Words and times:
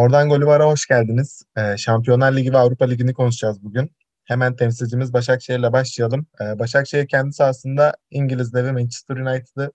Oradan 0.00 0.28
Golü 0.28 0.46
Var'a 0.46 0.66
hoş 0.66 0.86
geldiniz. 0.86 1.42
Ee, 1.56 1.76
Şampiyonlar 1.76 2.36
Ligi 2.36 2.52
ve 2.52 2.58
Avrupa 2.58 2.84
Ligi'ni 2.84 3.14
konuşacağız 3.14 3.64
bugün. 3.64 3.90
Hemen 4.24 4.56
temsilcimiz 4.56 5.12
Başakşehir'le 5.12 5.72
başlayalım. 5.72 6.26
Ee, 6.40 6.58
Başakşehir 6.58 7.08
kendi 7.08 7.32
sahasında 7.32 7.94
İngiliz 8.10 8.54
devi 8.54 8.72
Manchester 8.72 9.16
United'ı 9.16 9.72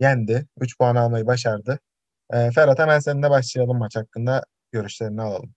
yendi. 0.00 0.46
3 0.60 0.78
puan 0.78 0.96
almayı 0.96 1.26
başardı. 1.26 1.78
Ee, 2.32 2.50
Ferhat 2.50 2.78
hemen 2.78 2.98
seninle 2.98 3.30
başlayalım 3.30 3.78
maç 3.78 3.96
hakkında. 3.96 4.44
Görüşlerini 4.72 5.22
alalım. 5.22 5.54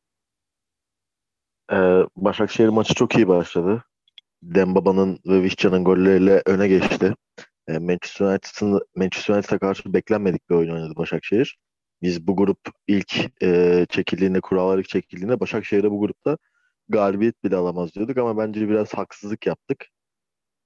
Ee, 1.72 1.76
Başakşehir 2.16 2.70
maçı 2.70 2.94
çok 2.94 3.16
iyi 3.16 3.28
başladı. 3.28 3.84
Dembaba'nın 4.44 5.20
ve 5.26 5.42
Vişcan'ın 5.42 5.84
golleriyle 5.84 6.42
öne 6.46 6.68
geçti. 6.68 7.14
Ee, 7.68 7.80
Manchester 7.80 8.26
United'ın 8.26 8.82
Manchester 8.96 9.36
United'a 9.36 9.60
karşı 9.60 9.94
beklenmedik 9.94 10.50
bir 10.50 10.56
oyun 10.56 10.74
oynadı 10.74 10.94
Başakşehir. 10.96 11.58
Biz 12.02 12.28
bu 12.28 12.36
grup 12.36 12.60
ilk 12.88 13.44
e, 13.44 13.86
çekildiğinde, 13.90 14.42
kurallar 14.42 14.80
ilk 14.80 14.90
çekildiğinde 14.90 15.40
Başakşehir'e 15.40 15.92
bu 15.92 16.00
grupta 16.00 16.38
galibiyet 16.90 17.44
bile 17.44 17.56
alamaz 17.56 17.94
diyorduk 17.96 18.18
ama 18.18 18.38
bence 18.38 18.70
biraz 18.70 18.94
haksızlık 18.94 19.48
yaptık. 19.48 19.86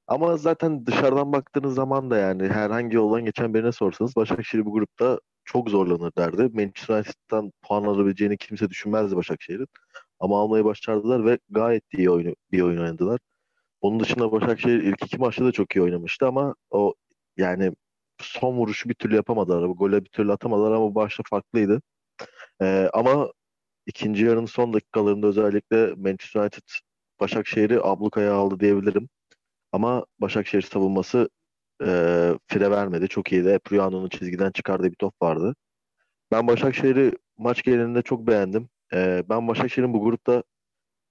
Ama 0.08 0.38
zaten 0.38 0.86
dışarıdan 0.86 1.34
baktığınız 1.34 1.76
zaman 1.76 2.12
da 2.12 2.18
yani 2.18 2.48
herhangi 2.48 2.96
yoldan 2.96 3.26
geçen 3.26 3.54
birine 3.54 3.72
sorsanız 3.72 4.16
Başakşehir 4.16 4.66
bu 4.66 4.74
grupta 4.74 5.20
çok 5.46 5.70
zorlanır 5.70 6.12
derdi. 6.18 6.42
Manchester 6.54 6.96
United'dan 6.98 7.52
puan 7.62 7.84
alabileceğini 7.84 8.38
kimse 8.38 8.70
düşünmezdi 8.70 9.16
Başakşehir'in. 9.16 9.68
Ama 10.20 10.42
almayı 10.42 10.66
başardılar 10.66 11.26
ve 11.26 11.40
gayet 11.50 11.84
iyi 11.94 12.10
oyunu, 12.10 12.36
bir 12.52 12.62
oyun 12.62 12.82
oynadılar. 12.82 13.20
Onun 13.82 14.00
dışında 14.00 14.32
Başakşehir 14.32 14.84
ilk 14.84 15.06
iki 15.06 15.18
maçta 15.18 15.46
da 15.46 15.52
çok 15.52 15.76
iyi 15.76 15.82
oynamıştı 15.82 16.28
ama 16.28 16.56
o 16.72 16.94
yani 17.38 17.72
son 18.22 18.58
vuruşu 18.58 18.90
bir 18.90 18.94
türlü 18.94 19.16
yapamadılar. 19.16 19.70
Bu 19.70 19.76
gole 19.76 20.06
bir 20.06 20.10
türlü 20.10 20.32
atamadılar 20.32 20.72
ama 20.72 20.96
başta 20.96 21.24
farklıydı. 21.30 21.82
Ee, 22.62 22.90
ama 22.94 23.32
ikinci 23.86 24.26
yarının 24.26 24.46
son 24.46 24.74
dakikalarında 24.74 25.28
özellikle 25.28 25.88
Manchester 25.96 26.42
United 26.42 26.64
Başakşehir'i 27.20 27.82
ablukaya 27.82 28.34
aldı 28.34 28.60
diyebilirim. 28.60 29.10
Ama 29.72 30.06
Başakşehir 30.22 30.62
savunması 30.62 31.30
e, 31.86 31.88
fire 32.48 32.72
vermedi. 32.72 33.08
Çok 33.08 33.32
iyiydi. 33.32 33.50
Epriano'nun 33.50 34.10
çizgiden 34.10 34.52
çıkardığı 34.52 34.92
bir 34.92 34.96
top 34.96 35.22
vardı. 35.22 35.56
Ben 36.32 36.48
Başakşehir'i 36.48 37.12
maç 37.38 37.64
genelinde 37.64 38.02
çok 38.02 38.28
beğendim. 38.28 38.70
E, 38.94 39.24
ben 39.30 39.48
Başakşehir'in 39.48 39.94
bu 39.94 40.04
grupta 40.04 40.44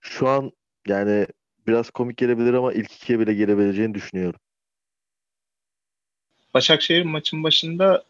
şu 0.00 0.28
an 0.28 0.52
yani 0.88 1.26
biraz 1.66 1.90
komik 1.90 2.16
gelebilir 2.16 2.54
ama 2.54 2.72
ilk 2.72 2.92
ikiye 2.92 3.18
bile 3.20 3.34
gelebileceğini 3.34 3.94
düşünüyorum. 3.94 4.40
Başakşehir 6.54 7.04
maçın 7.04 7.42
başında 7.42 8.04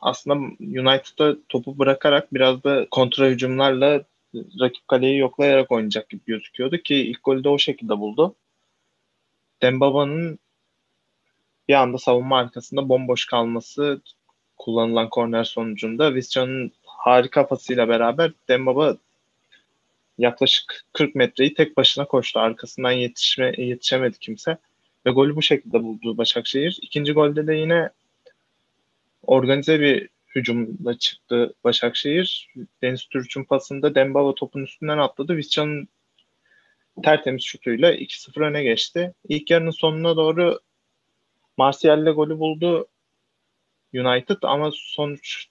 aslında 0.00 0.34
United'a 0.60 1.36
topu 1.48 1.78
bırakarak 1.78 2.34
biraz 2.34 2.64
da 2.64 2.86
kontra 2.90 3.26
hücumlarla 3.26 4.02
rakip 4.34 4.88
kaleyi 4.88 5.18
yoklayarak 5.18 5.72
oynayacak 5.72 6.08
gibi 6.08 6.20
gözüküyordu 6.26 6.78
ki 6.78 6.94
ilk 6.94 7.24
golü 7.24 7.44
de 7.44 7.48
o 7.48 7.58
şekilde 7.58 7.98
buldu. 7.98 8.34
Dembaba'nın 9.62 10.38
bir 11.68 11.74
anda 11.74 11.98
savunma 11.98 12.38
arkasında 12.38 12.88
bomboş 12.88 13.26
kalması 13.26 14.00
kullanılan 14.56 15.08
korner 15.08 15.44
sonucunda 15.44 16.14
Visca'nın 16.14 16.72
harika 16.84 17.48
pasıyla 17.48 17.88
beraber 17.88 18.32
Dembaba 18.48 18.96
yaklaşık 20.18 20.84
40 20.92 21.14
metreyi 21.14 21.54
tek 21.54 21.76
başına 21.76 22.04
koştu. 22.04 22.40
Arkasından 22.40 22.92
yetişme, 22.92 23.52
yetişemedi 23.58 24.18
kimse. 24.18 24.58
Ve 25.08 25.12
golü 25.12 25.36
bu 25.36 25.42
şekilde 25.42 25.82
buldu 25.82 26.18
Başakşehir. 26.18 26.78
İkinci 26.82 27.12
golde 27.12 27.46
de 27.46 27.54
yine 27.54 27.90
organize 29.22 29.80
bir 29.80 30.08
hücumla 30.34 30.98
çıktı 30.98 31.54
Başakşehir. 31.64 32.48
Deniz 32.82 33.04
Türk'ün 33.04 33.44
pasında 33.44 33.94
Dembaba 33.94 34.34
topun 34.34 34.62
üstünden 34.62 34.98
atladı. 34.98 35.36
Visca'nın 35.36 35.88
tertemiz 37.02 37.42
şutuyla 37.42 37.94
2-0 37.94 38.44
öne 38.44 38.62
geçti. 38.62 39.14
İlk 39.28 39.50
yarının 39.50 39.70
sonuna 39.70 40.16
doğru 40.16 40.58
Martial'le 41.56 42.12
golü 42.14 42.38
buldu 42.38 42.86
United 43.94 44.38
ama 44.42 44.70
sonuç 44.74 45.46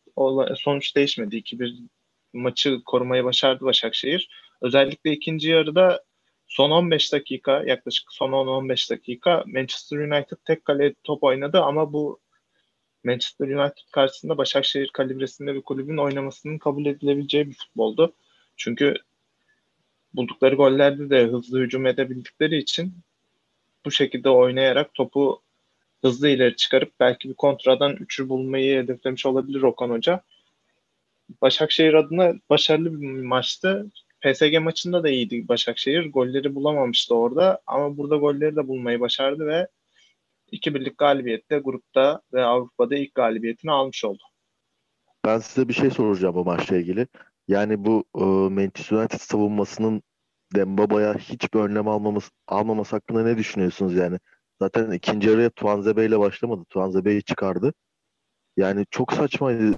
sonuç 0.55 0.95
değişmedi. 0.95 1.35
2-1 1.37 1.87
maçı 2.33 2.81
korumayı 2.85 3.23
başardı 3.23 3.65
Başakşehir. 3.65 4.29
Özellikle 4.61 5.11
ikinci 5.11 5.49
yarıda 5.49 6.03
son 6.47 6.71
15 6.71 7.13
dakika 7.13 7.63
yaklaşık 7.63 8.05
son 8.11 8.31
10-15 8.31 8.91
dakika 8.91 9.43
Manchester 9.47 9.97
United 9.97 10.37
tek 10.45 10.65
kale 10.65 10.93
top 11.03 11.23
oynadı 11.23 11.61
ama 11.61 11.93
bu 11.93 12.19
Manchester 13.03 13.47
United 13.47 13.91
karşısında 13.91 14.37
Başakşehir 14.37 14.89
kalibresinde 14.93 15.55
bir 15.55 15.61
kulübün 15.61 15.97
oynamasının 15.97 16.57
kabul 16.57 16.85
edilebileceği 16.85 17.47
bir 17.47 17.53
futboldu. 17.53 18.13
Çünkü 18.57 18.95
buldukları 20.13 20.55
gollerde 20.55 21.09
de 21.09 21.23
hızlı 21.23 21.59
hücum 21.59 21.85
edebildikleri 21.85 22.57
için 22.57 22.93
bu 23.85 23.91
şekilde 23.91 24.29
oynayarak 24.29 24.93
topu 24.93 25.41
hızlı 26.01 26.29
ileri 26.29 26.55
çıkarıp 26.55 26.99
belki 26.99 27.29
bir 27.29 27.33
kontradan 27.33 27.95
üçü 27.95 28.29
bulmayı 28.29 28.83
hedeflemiş 28.83 29.25
olabilir 29.25 29.61
Okan 29.61 29.89
Hoca. 29.89 30.21
Başakşehir 31.41 31.93
adına 31.93 32.33
başarılı 32.49 33.01
bir 33.01 33.07
maçtı. 33.07 33.91
PSG 34.33 34.59
maçında 34.59 35.03
da 35.03 35.09
iyiydi 35.09 35.47
Başakşehir. 35.47 36.11
Golleri 36.11 36.55
bulamamıştı 36.55 37.15
orada 37.15 37.61
ama 37.67 37.97
burada 37.97 38.15
golleri 38.15 38.55
de 38.55 38.67
bulmayı 38.67 38.99
başardı 38.99 39.47
ve 39.47 39.67
iki 40.51 40.75
birlik 40.75 40.97
galibiyette 40.97 41.57
grupta 41.57 42.21
ve 42.33 42.43
Avrupa'da 42.43 42.95
ilk 42.95 43.15
galibiyetini 43.15 43.71
almış 43.71 44.05
oldu. 44.05 44.23
Ben 45.25 45.39
size 45.39 45.67
bir 45.67 45.73
şey 45.73 45.89
soracağım 45.89 46.35
bu 46.35 46.45
maçla 46.45 46.77
ilgili. 46.77 47.07
Yani 47.47 47.85
bu 47.85 48.03
e, 48.15 48.23
Manchester 48.53 48.97
United 48.97 49.19
savunmasının 49.19 50.01
Dembaba'ya 50.55 51.17
hiçbir 51.17 51.59
önlem 51.59 51.87
almamız, 51.87 52.31
almaması 52.47 52.95
hakkında 52.95 53.23
ne 53.23 53.37
düşünüyorsunuz 53.37 53.95
yani? 53.95 54.19
Zaten 54.61 54.91
ikinci 54.91 55.29
yarıya 55.29 55.49
Tuanzebe 55.49 56.05
ile 56.05 56.19
başlamadı. 56.19 56.65
Tuanzebe'yi 56.69 57.23
çıkardı. 57.23 57.73
Yani 58.57 58.85
çok 58.91 59.13
saçmaydı. 59.13 59.77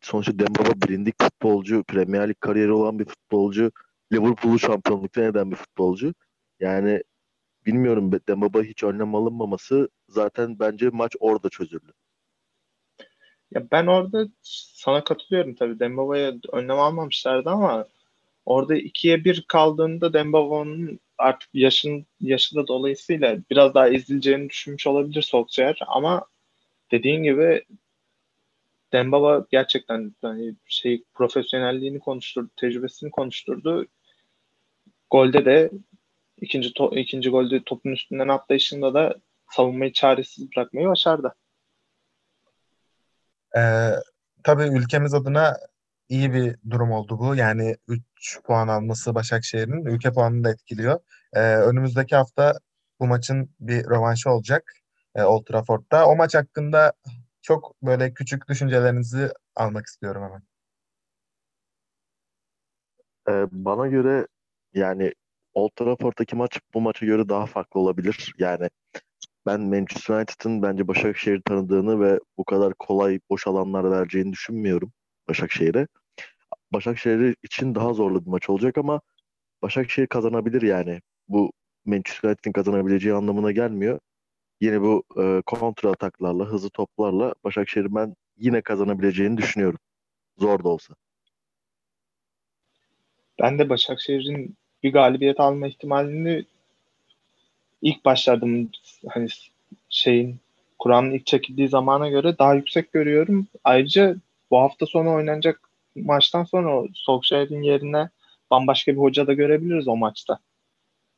Sonuçta 0.00 0.38
Dembaba 0.38 0.88
bilindik 0.88 1.22
futbolcu, 1.22 1.84
Premier 1.84 2.28
Lig 2.28 2.40
kariyeri 2.40 2.72
olan 2.72 2.98
bir 2.98 3.04
futbolcu, 3.04 3.72
Liverpool'u 4.12 4.58
şampiyonlukta 4.58 5.22
eden 5.22 5.50
bir 5.50 5.56
futbolcu. 5.56 6.14
Yani 6.60 7.02
bilmiyorum 7.66 8.12
Dembaba 8.28 8.62
hiç 8.62 8.84
önlem 8.84 9.14
alınmaması 9.14 9.88
zaten 10.08 10.58
bence 10.58 10.88
maç 10.88 11.16
orada 11.20 11.48
çözüldü. 11.48 11.92
Ya 13.50 13.70
ben 13.70 13.86
orada 13.86 14.28
sana 14.42 15.04
katılıyorum 15.04 15.54
tabii. 15.54 15.80
Dembaba'ya 15.80 16.34
önlem 16.52 16.78
almamışlardı 16.78 17.50
ama 17.50 17.86
orada 18.46 18.74
ikiye 18.74 19.24
bir 19.24 19.44
kaldığında 19.48 20.12
Dembaba'nın 20.12 21.00
artık 21.18 21.50
yaşın 21.54 22.06
yaşı 22.20 22.56
da 22.56 22.66
dolayısıyla 22.66 23.38
biraz 23.50 23.74
daha 23.74 23.88
ezileceğini 23.88 24.50
düşünmüş 24.50 24.86
olabilir 24.86 25.22
Solskjaer 25.22 25.78
ama 25.86 26.26
dediğin 26.92 27.22
gibi 27.22 27.64
Dembaba 28.92 29.46
gerçekten 29.50 30.14
hani 30.22 30.54
şey 30.66 31.04
profesyonelliğini 31.14 32.00
konuşturdu, 32.00 32.50
tecrübesini 32.56 33.10
konuşturdu. 33.10 33.86
Golde 35.10 35.44
de 35.44 35.70
ikinci 36.40 36.74
to, 36.74 36.90
ikinci 36.96 37.30
golde 37.30 37.62
topun 37.64 37.90
üstünden 37.90 38.28
atlayışında 38.28 38.94
da 38.94 39.14
savunmayı 39.50 39.92
çaresiz 39.92 40.48
bırakmayı 40.56 40.88
başardı. 40.88 41.34
Ee, 43.56 43.90
tabii 44.44 44.62
ülkemiz 44.62 45.14
adına 45.14 45.56
iyi 46.08 46.32
bir 46.32 46.56
durum 46.70 46.92
oldu 46.92 47.18
bu. 47.18 47.34
Yani 47.34 47.76
3 47.88 48.42
puan 48.44 48.68
alması 48.68 49.14
Başakşehir'in 49.14 49.84
ülke 49.84 50.12
puanını 50.12 50.44
da 50.44 50.50
etkiliyor. 50.50 51.00
Ee, 51.32 51.40
önümüzdeki 51.40 52.16
hafta 52.16 52.58
bu 53.00 53.06
maçın 53.06 53.50
bir 53.60 53.84
rövanşı 53.84 54.30
olacak 54.30 54.72
e, 55.14 55.22
Old 55.22 55.44
Trafford'da. 55.44 56.06
O 56.06 56.16
maç 56.16 56.34
hakkında 56.34 56.92
çok 57.42 57.82
böyle 57.82 58.14
küçük 58.14 58.48
düşüncelerinizi 58.48 59.28
almak 59.56 59.86
istiyorum 59.86 60.22
hemen. 60.22 60.42
Ee, 63.28 63.46
bana 63.52 63.86
göre 63.86 64.26
yani 64.74 65.12
Old 65.54 65.70
Trafford'daki 65.76 66.36
maç 66.36 66.60
bu 66.74 66.80
maça 66.80 67.06
göre 67.06 67.28
daha 67.28 67.46
farklı 67.46 67.80
olabilir. 67.80 68.34
Yani 68.38 68.68
ben 69.46 69.60
Manchester 69.60 70.14
United'ın 70.14 70.62
bence 70.62 70.88
Başakşehir 70.88 71.42
tanıdığını 71.42 72.00
ve 72.00 72.20
bu 72.38 72.44
kadar 72.44 72.74
kolay 72.78 73.20
boş 73.30 73.46
alanlar 73.46 73.90
vereceğini 73.90 74.32
düşünmüyorum 74.32 74.92
Başakşehir'e. 75.28 75.86
Başakşehir 76.72 77.36
için 77.42 77.74
daha 77.74 77.92
zorlu 77.94 78.24
bir 78.26 78.30
maç 78.30 78.50
olacak 78.50 78.78
ama 78.78 79.00
Başakşehir 79.62 80.06
kazanabilir 80.06 80.62
yani. 80.62 81.00
Bu 81.28 81.52
Manchester 81.84 82.28
United'in 82.28 82.52
kazanabileceği 82.52 83.14
anlamına 83.14 83.52
gelmiyor. 83.52 84.00
Yine 84.60 84.80
bu 84.80 85.02
e, 85.16 85.42
kontra 85.46 85.90
ataklarla, 85.90 86.44
hızlı 86.44 86.70
toplarla 86.70 87.34
Başakşehir'in 87.44 87.94
ben 87.94 88.16
yine 88.38 88.60
kazanabileceğini 88.60 89.36
düşünüyorum. 89.36 89.78
Zor 90.38 90.64
da 90.64 90.68
olsa. 90.68 90.94
Ben 93.42 93.58
de 93.58 93.68
Başakşehir'in 93.68 94.56
bir 94.82 94.92
galibiyet 94.92 95.40
alma 95.40 95.68
ihtimalini 95.68 96.44
ilk 97.82 98.04
başladım 98.04 98.70
hani 99.08 99.28
şeyin 99.88 100.40
Kur'an'ın 100.78 101.10
ilk 101.10 101.26
çekildiği 101.26 101.68
zamana 101.68 102.08
göre 102.08 102.38
daha 102.38 102.54
yüksek 102.54 102.92
görüyorum. 102.92 103.46
Ayrıca 103.64 104.16
bu 104.50 104.58
hafta 104.58 104.86
sonu 104.86 105.14
oynanacak 105.14 105.60
maçtan 105.96 106.44
sonra 106.44 106.88
Solskjaer'in 106.94 107.62
yerine 107.62 108.08
bambaşka 108.50 108.92
bir 108.92 108.98
hoca 108.98 109.26
da 109.26 109.32
görebiliriz 109.32 109.88
o 109.88 109.96
maçta. 109.96 110.38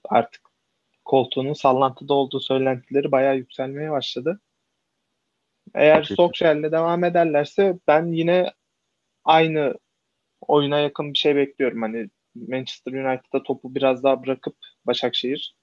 Artık 0.04 0.51
koltuğunun 1.12 1.52
sallantıda 1.52 2.14
olduğu 2.14 2.40
söylentileri 2.40 3.12
bayağı 3.12 3.36
yükselmeye 3.36 3.90
başladı. 3.90 4.40
Eğer 5.74 6.02
Solskjaer'le 6.02 6.72
devam 6.72 7.04
ederlerse 7.04 7.78
ben 7.86 8.12
yine 8.12 8.52
aynı 9.24 9.74
oyuna 10.40 10.78
yakın 10.78 11.12
bir 11.12 11.18
şey 11.18 11.36
bekliyorum. 11.36 11.82
Hani 11.82 12.10
Manchester 12.34 12.92
United'da 12.92 13.42
topu 13.42 13.74
biraz 13.74 14.02
daha 14.02 14.24
bırakıp 14.24 14.56
Başakşehir 14.86 15.54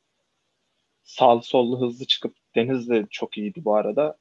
sağlı 1.04 1.44
sollu 1.44 1.81
hızlı 1.81 2.06
çıkıp 2.06 2.36
Deniz 2.56 2.90
de 2.90 3.06
çok 3.12 3.38
iyiydi 3.38 3.66
bu 3.66 3.75
arada. 3.75 4.18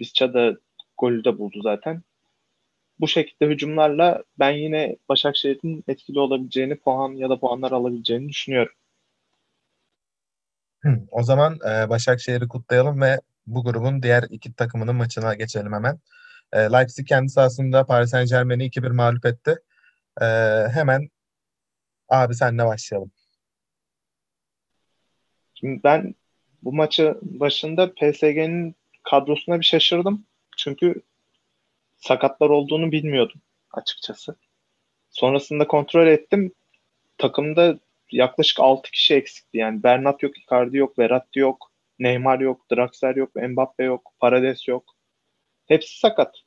Visca 0.00 0.34
da 0.34 0.56
golü 0.98 1.24
de 1.24 1.38
buldu 1.38 1.60
zaten. 1.62 2.02
Bu 3.00 3.08
şekilde 3.08 3.46
hücumlarla 3.46 4.24
ben 4.38 4.50
yine 4.50 4.96
Başakşehir'in 5.08 5.84
etkili 5.88 6.20
olabileceğini, 6.20 6.76
puan 6.76 7.12
ya 7.12 7.30
da 7.30 7.40
puanlar 7.40 7.72
alabileceğini 7.72 8.28
düşünüyorum. 8.28 8.77
O 11.10 11.22
zaman 11.22 11.58
e, 11.70 11.88
Başakşehir'i 11.88 12.48
kutlayalım 12.48 13.00
ve 13.00 13.20
bu 13.46 13.64
grubun 13.64 14.02
diğer 14.02 14.22
iki 14.30 14.54
takımının 14.54 14.96
maçına 14.96 15.34
geçelim 15.34 15.72
hemen. 15.72 15.98
E, 16.52 16.58
Leipzig 16.58 17.08
kendi 17.08 17.28
sahasında 17.28 17.86
Paris 17.86 18.10
Saint 18.10 18.30
Germain'i 18.30 18.64
2-1 18.64 18.92
mağlup 18.92 19.26
etti. 19.26 19.56
E, 20.20 20.24
hemen 20.68 21.08
abi 22.08 22.34
senle 22.34 22.66
başlayalım. 22.66 23.10
Şimdi 25.54 25.80
ben 25.84 26.14
bu 26.62 26.72
maçı 26.72 27.18
başında 27.22 27.94
PSG'nin 27.94 28.76
kadrosuna 29.02 29.60
bir 29.60 29.64
şaşırdım. 29.64 30.26
Çünkü 30.56 31.02
sakatlar 31.96 32.50
olduğunu 32.50 32.92
bilmiyordum 32.92 33.40
açıkçası. 33.72 34.36
Sonrasında 35.10 35.66
kontrol 35.66 36.06
ettim. 36.06 36.52
Takımda 37.18 37.78
yaklaşık 38.12 38.60
6 38.60 38.90
kişi 38.90 39.14
eksikti. 39.14 39.58
Yani 39.58 39.82
Bernat 39.82 40.22
yok, 40.22 40.38
Icardi 40.38 40.76
yok, 40.76 40.98
Verratti 40.98 41.38
yok, 41.38 41.72
Neymar 41.98 42.40
yok, 42.40 42.70
Draxler 42.72 43.16
yok, 43.16 43.36
Mbappe 43.36 43.84
yok, 43.84 44.12
Paredes 44.18 44.68
yok. 44.68 44.94
Hepsi 45.66 45.98
sakat. 45.98 46.42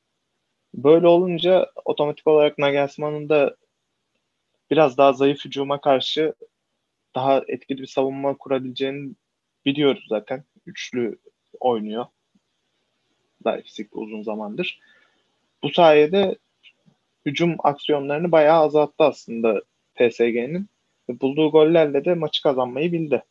Böyle 0.73 1.07
olunca 1.07 1.71
otomatik 1.85 2.27
olarak 2.27 2.57
Nagelsmann'ın 2.57 3.29
da 3.29 3.55
biraz 4.71 4.97
daha 4.97 5.13
zayıf 5.13 5.45
hücuma 5.45 5.81
karşı 5.81 6.33
daha 7.15 7.41
etkili 7.47 7.81
bir 7.81 7.87
savunma 7.87 8.37
kurabileceğini 8.37 9.11
biliyoruz 9.65 10.05
zaten. 10.09 10.43
Üçlü 10.65 11.17
oynuyor. 11.59 12.05
Leipzig 13.45 13.87
uzun 13.91 14.23
zamandır. 14.23 14.79
Bu 15.63 15.69
sayede 15.69 16.37
hücum 17.25 17.55
aksiyonlarını 17.59 18.31
bayağı 18.31 18.61
azalttı 18.61 19.03
aslında 19.03 19.61
PSG'nin. 19.95 20.69
Bulduğu 21.19 21.51
gollerle 21.51 22.05
de 22.05 22.15
maçı 22.15 22.43
kazanmayı 22.43 22.91
bildi. 22.91 23.23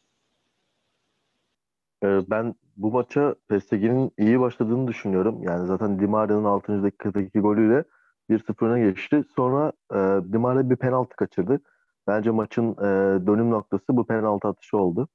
Ee, 2.05 2.21
ben 2.31 2.55
bu 2.77 2.91
maça 2.91 3.35
PSG'nin 3.49 4.13
iyi 4.19 4.41
başladığını 4.41 4.89
düşünüyorum. 4.89 5.43
Yani 5.43 5.67
zaten 5.67 6.01
Di 6.01 6.07
Maria'nın 6.07 6.45
6. 6.45 6.83
dakikadaki 6.83 7.41
golüyle 7.41 7.85
1-0 8.31 8.67
öne 8.67 8.81
geçti. 8.81 9.25
Sonra 9.37 9.73
e, 9.93 9.97
Di 10.33 10.39
Maria 10.39 10.71
bir 10.71 10.77
penaltı 10.77 11.17
kaçırdı. 11.17 11.61
Bence 12.07 12.31
maçın 12.31 12.73
e, 12.73 12.87
dönüm 13.27 13.51
noktası 13.51 13.85
bu 13.91 14.07
penaltı 14.07 14.49
atışı 14.49 14.77
oldu. 14.79 15.09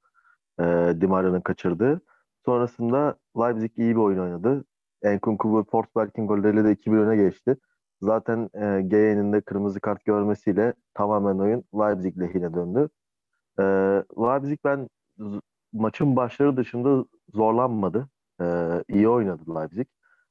E, 0.60 0.64
Di 1.00 1.06
Maria'nın 1.06 1.40
kaçırdığı. 1.40 2.00
Sonrasında 2.44 3.16
Leipzig 3.38 3.78
iyi 3.78 3.90
bir 3.96 4.00
oyun 4.00 4.18
oynadı. 4.18 4.64
Enkunku 5.02 5.58
ve 5.58 5.64
Forsberg'in 5.70 6.26
golleriyle 6.26 6.64
de 6.64 6.72
2-1 6.72 6.98
öne 6.98 7.16
geçti. 7.16 7.56
Zaten 8.02 8.50
e, 8.54 8.82
Geyen'in 8.82 9.32
de 9.32 9.40
kırmızı 9.40 9.80
kart 9.80 10.04
görmesiyle 10.04 10.74
tamamen 10.94 11.38
oyun 11.38 11.64
Leipzig 11.74 12.18
lehine 12.18 12.54
döndü. 12.54 12.88
E, 13.58 13.62
Leipzig 14.18 14.58
ben 14.64 14.88
maçın 15.72 16.16
başları 16.16 16.56
dışında 16.56 17.04
zorlanmadı. 17.34 18.08
E, 18.40 18.44
iyi 18.88 19.08
oynadı 19.08 19.54
Leipzig. 19.54 19.86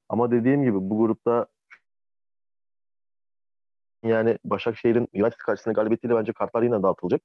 Ama 0.09 0.31
dediğim 0.31 0.63
gibi 0.63 0.77
bu 0.77 0.97
grupta 0.97 1.47
yani 4.03 4.37
Başakşehir'in 4.45 5.07
United 5.13 5.37
karşısında 5.37 5.73
galibiyetiyle 5.73 6.15
bence 6.15 6.33
kartlar 6.33 6.63
yine 6.63 6.83
dağıtılacak. 6.83 7.21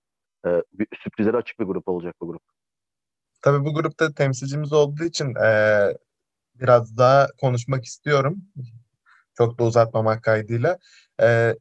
E, 0.47 0.63
bir, 0.73 0.87
sürprizlere 1.03 1.37
açık 1.37 1.61
bir 1.61 1.65
grup 1.65 1.89
olacak 1.89 2.17
bu 2.21 2.27
grup. 2.27 2.43
Tabii 3.43 3.65
bu 3.65 3.75
grupta 3.75 4.15
temsilcimiz 4.15 4.73
olduğu 4.73 5.05
için 5.05 5.35
e, 5.35 5.51
biraz 6.55 6.99
daha 6.99 7.27
konuşmak 7.41 7.85
istiyorum. 7.85 8.43
Çok 9.41 9.59
da 9.59 9.65
uzatmamak 9.65 10.23
kaydıyla. 10.23 10.79
E, 11.23 11.55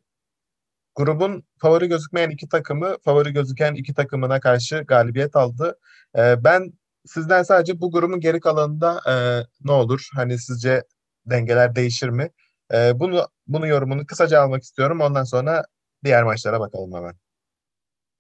grubun 0.95 1.43
favori 1.57 1.87
gözükmeyen 1.87 2.29
iki 2.29 2.49
takımı, 2.49 2.97
favori 3.05 3.33
gözüken 3.33 3.73
iki 3.73 3.93
takımına 3.93 4.39
karşı 4.39 4.83
galibiyet 4.87 5.35
aldı. 5.35 5.79
E, 6.17 6.43
ben 6.43 6.73
sizden 7.05 7.43
sadece 7.43 7.81
bu 7.81 7.91
grubun 7.91 8.19
geri 8.19 8.39
kalanında 8.39 8.99
e, 9.07 9.13
ne 9.65 9.71
olur? 9.71 10.09
Hani 10.15 10.37
sizce 10.37 10.83
dengeler 11.25 11.75
değişir 11.75 12.09
mi? 12.09 12.29
E, 12.73 12.99
bunu 12.99 13.27
bunu 13.47 13.67
yorumunu 13.67 14.05
kısaca 14.05 14.41
almak 14.41 14.63
istiyorum. 14.63 15.01
Ondan 15.01 15.23
sonra 15.23 15.63
diğer 16.03 16.23
maçlara 16.23 16.59
bakalım 16.59 16.93
hemen. 16.93 17.13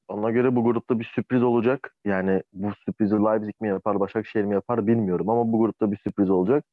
Ona 0.07 0.31
göre 0.31 0.55
bu 0.55 0.63
grupta 0.63 0.99
bir 0.99 1.11
sürpriz 1.15 1.43
olacak. 1.43 1.95
Yani 2.05 2.43
bu 2.53 2.71
sürprizi 2.85 3.15
Leipzig 3.15 3.61
mi 3.61 3.67
yapar, 3.67 3.99
Başakşehir 3.99 4.45
mi 4.45 4.53
yapar 4.53 4.87
bilmiyorum 4.87 5.29
ama 5.29 5.51
bu 5.51 5.59
grupta 5.59 5.91
bir 5.91 5.97
sürpriz 5.97 6.29
olacak. 6.29 6.65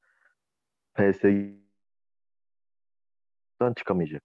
PSG'den 0.95 1.66
çıkamayacak. 3.77 4.23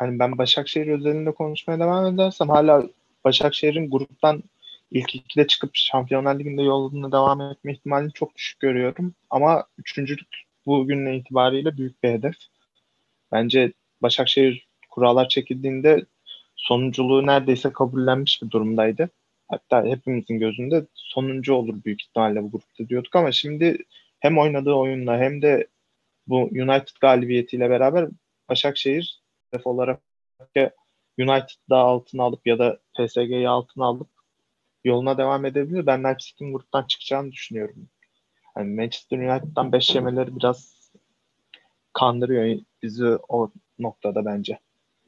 Yani 0.00 0.18
ben 0.18 0.38
Başakşehir 0.38 0.86
özelinde 0.86 1.34
konuşmaya 1.34 1.78
devam 1.80 2.14
edersem 2.14 2.48
hala 2.48 2.84
Başakşehir'in 3.24 3.90
gruptan 3.90 4.42
ilk 4.90 5.14
ikide 5.14 5.46
çıkıp 5.46 5.70
Şampiyonlar 5.74 6.38
Ligi'nde 6.38 6.62
yoluna 6.62 7.12
devam 7.12 7.40
etme 7.40 7.72
ihtimalini 7.72 8.12
çok 8.12 8.36
düşük 8.36 8.60
görüyorum. 8.60 9.14
Ama 9.30 9.64
üçüncülük 9.78 10.28
bugünle 10.66 11.16
itibariyle 11.16 11.76
büyük 11.76 12.02
bir 12.02 12.08
hedef. 12.08 12.34
Bence 13.32 13.72
Başakşehir 14.02 14.68
kurallar 14.90 15.28
çekildiğinde 15.28 16.06
sonunculuğu 16.56 17.26
neredeyse 17.26 17.72
kabullenmiş 17.72 18.42
bir 18.42 18.50
durumdaydı. 18.50 19.10
Hatta 19.48 19.84
hepimizin 19.84 20.38
gözünde 20.38 20.86
sonuncu 20.94 21.54
olur 21.54 21.84
büyük 21.84 22.02
ihtimalle 22.02 22.42
bu 22.42 22.50
grupta 22.50 22.88
diyorduk 22.88 23.16
ama 23.16 23.32
şimdi 23.32 23.78
hem 24.20 24.38
oynadığı 24.38 24.72
oyunla 24.72 25.18
hem 25.18 25.42
de 25.42 25.66
bu 26.26 26.36
United 26.36 26.96
galibiyetiyle 27.00 27.70
beraber 27.70 28.08
Başakşehir 28.48 29.22
hedef 29.50 29.66
olarak 29.66 30.00
United'da 31.18 31.76
altına 31.76 32.22
alıp 32.22 32.46
ya 32.46 32.58
da 32.58 32.78
PSG'yi 32.98 33.48
altına 33.48 33.84
alıp 33.84 34.08
yoluna 34.84 35.18
devam 35.18 35.44
edebilir. 35.44 35.86
Ben 35.86 36.04
Leipzig'in 36.04 36.52
gruptan 36.52 36.84
çıkacağını 36.84 37.32
düşünüyorum. 37.32 37.88
Yani 38.56 38.74
Manchester 38.74 39.18
United'dan 39.18 39.72
5 39.72 39.94
yemeleri 39.94 40.36
biraz 40.36 40.90
kandırıyor 41.92 42.60
bizi 42.82 43.06
o 43.28 43.50
noktada 43.78 44.24
bence. 44.24 44.58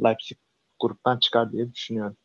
Leipzig 0.04 0.38
gruptan 0.80 1.18
çıkar 1.18 1.52
diye 1.52 1.72
düşünüyorum. 1.72 2.16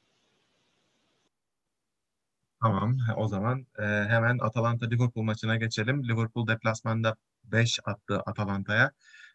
Tamam. 2.64 2.98
O 3.18 3.28
zaman 3.28 3.68
e, 3.80 3.84
hemen 3.84 4.38
Atalanta-Liverpool 4.38 5.24
maçına 5.24 5.56
geçelim. 5.58 6.04
Liverpool 6.04 6.48
deplasmanda 6.48 7.16
5 7.44 7.80
attı 7.86 8.20
Atalanta'ya. 8.26 8.92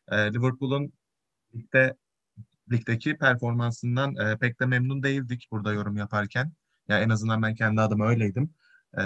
E, 0.08 0.16
Liverpool'un 0.16 0.92
ligde 1.54 1.94
ligdeki 2.73 3.16
performansından 3.18 4.16
e, 4.16 4.38
pek 4.38 4.61
de 4.61 4.66
memnun 4.66 5.02
değildik 5.02 5.49
burada 5.52 5.73
yorum 5.73 5.97
yaparken. 5.97 6.52
Ya 6.88 7.00
en 7.00 7.08
azından 7.08 7.42
ben 7.42 7.54
kendi 7.54 7.80
adıma 7.80 8.08
öyleydim. 8.08 8.50
E, 8.99 9.02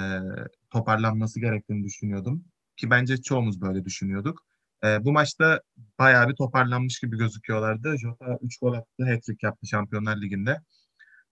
toparlanması 0.70 1.40
gerektiğini 1.40 1.84
düşünüyordum. 1.84 2.44
Ki 2.76 2.90
bence 2.90 3.22
çoğumuz 3.22 3.60
böyle 3.60 3.84
düşünüyorduk. 3.84 4.42
E, 4.84 5.04
bu 5.04 5.12
maçta 5.12 5.60
bayağı 5.98 6.28
bir 6.28 6.34
toparlanmış 6.34 7.00
gibi 7.00 7.18
gözüküyorlardı. 7.18 7.98
Jota 7.98 8.38
3 8.42 8.58
gol 8.58 8.72
attı, 8.74 9.04
hat-trick 9.04 9.46
yaptı 9.46 9.66
Şampiyonlar 9.66 10.16
Ligi'nde. 10.16 10.60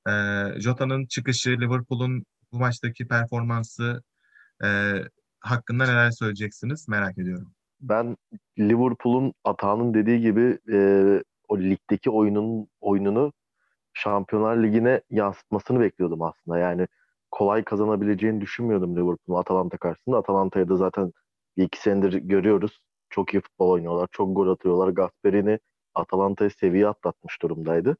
E, 0.09 0.12
Jota'nın 0.61 1.06
çıkışı, 1.06 1.50
Liverpool'un 1.50 2.25
bu 2.52 2.59
maçtaki 2.59 3.09
performansı 3.09 4.02
e, 4.64 4.69
hakkında 5.40 5.87
neler 5.87 6.11
söyleyeceksiniz 6.11 6.88
merak 6.88 7.19
ediyorum. 7.19 7.52
Ben 7.80 8.16
Liverpool'un 8.59 9.35
Atağan'ın 9.45 9.95
dediği 9.95 10.21
gibi 10.21 10.59
e, 10.73 10.78
o 11.49 11.59
ligdeki 11.59 12.11
oyunun 12.11 12.69
oyununu 12.80 13.33
Şampiyonlar 13.92 14.57
Ligi'ne 14.57 15.02
yansıtmasını 15.11 15.80
bekliyordum 15.80 16.23
aslında. 16.23 16.59
Yani 16.59 16.88
kolay 17.30 17.64
kazanabileceğini 17.64 18.40
düşünmüyordum 18.40 18.97
Liverpool'un 18.97 19.40
Atalanta 19.40 19.76
karşısında. 19.76 20.19
Atalanta'yı 20.19 20.69
da 20.69 20.76
zaten 20.76 21.12
bir 21.57 21.64
iki 21.64 21.80
senedir 21.80 22.12
görüyoruz. 22.12 22.80
Çok 23.11 23.35
iyi 23.35 23.40
futbol 23.40 23.71
oynuyorlar, 23.71 24.09
çok 24.12 24.37
gol 24.37 24.49
atıyorlar. 24.49 24.88
Gasperini 24.88 25.59
Atalanta'yı 25.95 26.50
seviye 26.50 26.88
atlatmış 26.88 27.42
durumdaydı. 27.42 27.97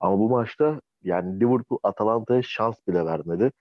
Ama 0.00 0.18
bu 0.18 0.28
maçta 0.28 0.80
yani 1.02 1.40
Liverpool 1.40 1.78
Atalanta'ya 1.82 2.42
şans 2.42 2.76
bile 2.88 3.04
vermedi. 3.04 3.52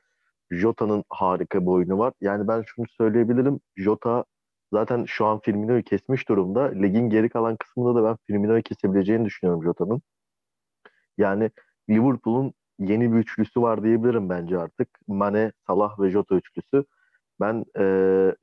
Jota'nın 0.52 1.04
harika 1.10 1.62
bir 1.62 1.68
oyunu 1.68 1.98
var. 2.00 2.14
Yani 2.22 2.48
ben 2.48 2.64
şunu 2.68 2.86
söyleyebilirim. 2.88 3.60
Jota 3.76 4.26
zaten 4.74 5.06
şu 5.06 5.26
an 5.26 5.40
Firmino'yu 5.40 5.84
kesmiş 5.84 6.30
durumda. 6.30 6.62
Ligin 6.64 7.10
geri 7.10 7.30
kalan 7.30 7.56
kısmında 7.56 7.96
da 7.96 8.06
ben 8.10 8.18
Firmino'yu 8.28 8.64
kesebileceğini 8.64 9.26
düşünüyorum 9.26 9.64
Jota'nın. 9.64 10.02
Yani 11.18 11.52
Liverpool'un 11.90 12.54
yeni 12.80 13.14
bir 13.14 13.18
üçlüsü 13.18 13.62
var 13.62 13.84
diyebilirim 13.84 14.30
bence 14.30 14.60
artık. 14.60 14.90
Mane, 15.08 15.52
Salah 15.68 16.00
ve 16.00 16.10
Jota 16.12 16.36
üçlüsü. 16.36 16.86
Ben 17.40 17.66
e, 17.78 17.84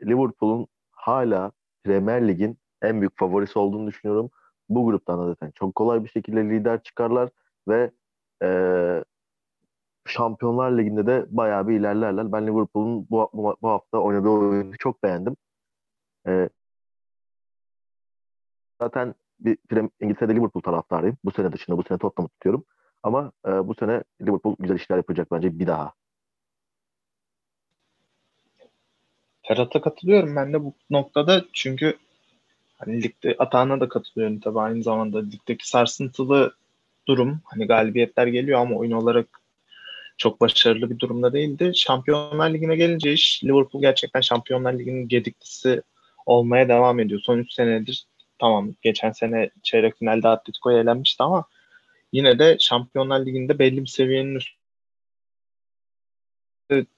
Liverpool'un 0.03 0.67
hala 0.93 1.53
Premier 1.85 2.29
Lig'in 2.29 2.59
en 2.83 3.01
büyük 3.01 3.19
favorisi 3.19 3.59
olduğunu 3.59 3.87
düşünüyorum. 3.87 4.31
Bu 4.69 4.87
gruptan 4.87 5.21
da 5.21 5.27
zaten 5.27 5.51
çok 5.51 5.75
kolay 5.75 6.05
bir 6.05 6.09
şekilde 6.09 6.45
lider 6.45 6.83
çıkarlar 6.83 7.31
ve 7.69 7.91
e, 8.43 8.49
Şampiyonlar 10.07 10.79
Ligi'nde 10.79 11.07
de 11.07 11.27
bayağı 11.31 11.69
bir 11.69 11.81
ilerlerler. 11.81 12.33
Ben 12.33 12.47
Liverpool'un 12.47 13.07
bu, 13.11 13.31
bu, 13.33 13.57
bu 13.63 13.69
hafta 13.69 13.99
oynadığı 13.99 14.29
oyunu 14.29 14.79
çok 14.79 15.03
beğendim. 15.03 15.37
E, 16.27 16.49
zaten 18.81 19.15
bir 19.41 19.59
İngiltere'de 20.01 20.35
Liverpool 20.35 20.63
taraftarıyım. 20.63 21.17
Bu 21.25 21.31
sene 21.31 21.53
dışında 21.53 21.79
bu 21.79 21.83
sene 21.83 21.99
Tottenham'ı 21.99 22.29
tutuyorum. 22.29 22.65
Ama 23.03 23.33
e, 23.47 23.69
bu 23.69 23.75
sene 23.75 24.03
Liverpool 24.23 24.57
güzel 24.59 24.77
işler 24.77 24.97
yapacak 24.97 25.33
bence 25.33 25.59
bir 25.59 25.67
daha. 25.67 25.93
Ferhat'a 29.43 29.81
katılıyorum 29.81 30.37
ben 30.37 30.53
de 30.53 30.65
bu 30.65 30.75
noktada 30.91 31.45
çünkü 31.53 31.99
hani 32.79 33.03
ligde 33.03 33.37
Atağan'a 33.39 33.81
da 33.81 33.89
katılıyorum 33.89 34.41
tabii 34.41 34.61
aynı 34.61 34.83
zamanda 34.83 35.19
ligdeki 35.19 35.69
sarsıntılı 35.69 36.55
durum 37.09 37.41
hani 37.45 37.67
galibiyetler 37.67 38.27
geliyor 38.27 38.61
ama 38.61 38.77
oyun 38.77 38.93
olarak 38.93 39.40
çok 40.21 40.41
başarılı 40.41 40.91
bir 40.91 40.99
durumda 40.99 41.33
değildi. 41.33 41.73
Şampiyonlar 41.75 42.55
Ligi'ne 42.55 42.77
gelince 42.77 43.13
iş 43.13 43.45
Liverpool 43.45 43.83
gerçekten 43.83 44.21
Şampiyonlar 44.21 44.79
Ligi'nin 44.79 45.09
gediklisi 45.09 45.83
olmaya 46.27 46.69
devam 46.69 47.01
ediyor. 47.01 47.21
Son 47.21 47.39
3 47.39 47.53
senedir 47.53 48.07
tamam 48.39 48.75
geçen 48.83 49.13
sene 49.13 49.51
çeyrek 49.63 49.99
finalde 49.99 50.29
Atletico'ya 50.29 50.81
elenmişti 50.81 51.23
ama 51.23 51.45
yine 52.13 52.39
de 52.39 52.57
Şampiyonlar 52.61 53.27
Ligi'nde 53.27 53.59
belli 53.59 53.81
bir 53.81 53.87
seviyenin 53.87 54.35
üstünde 54.35 54.57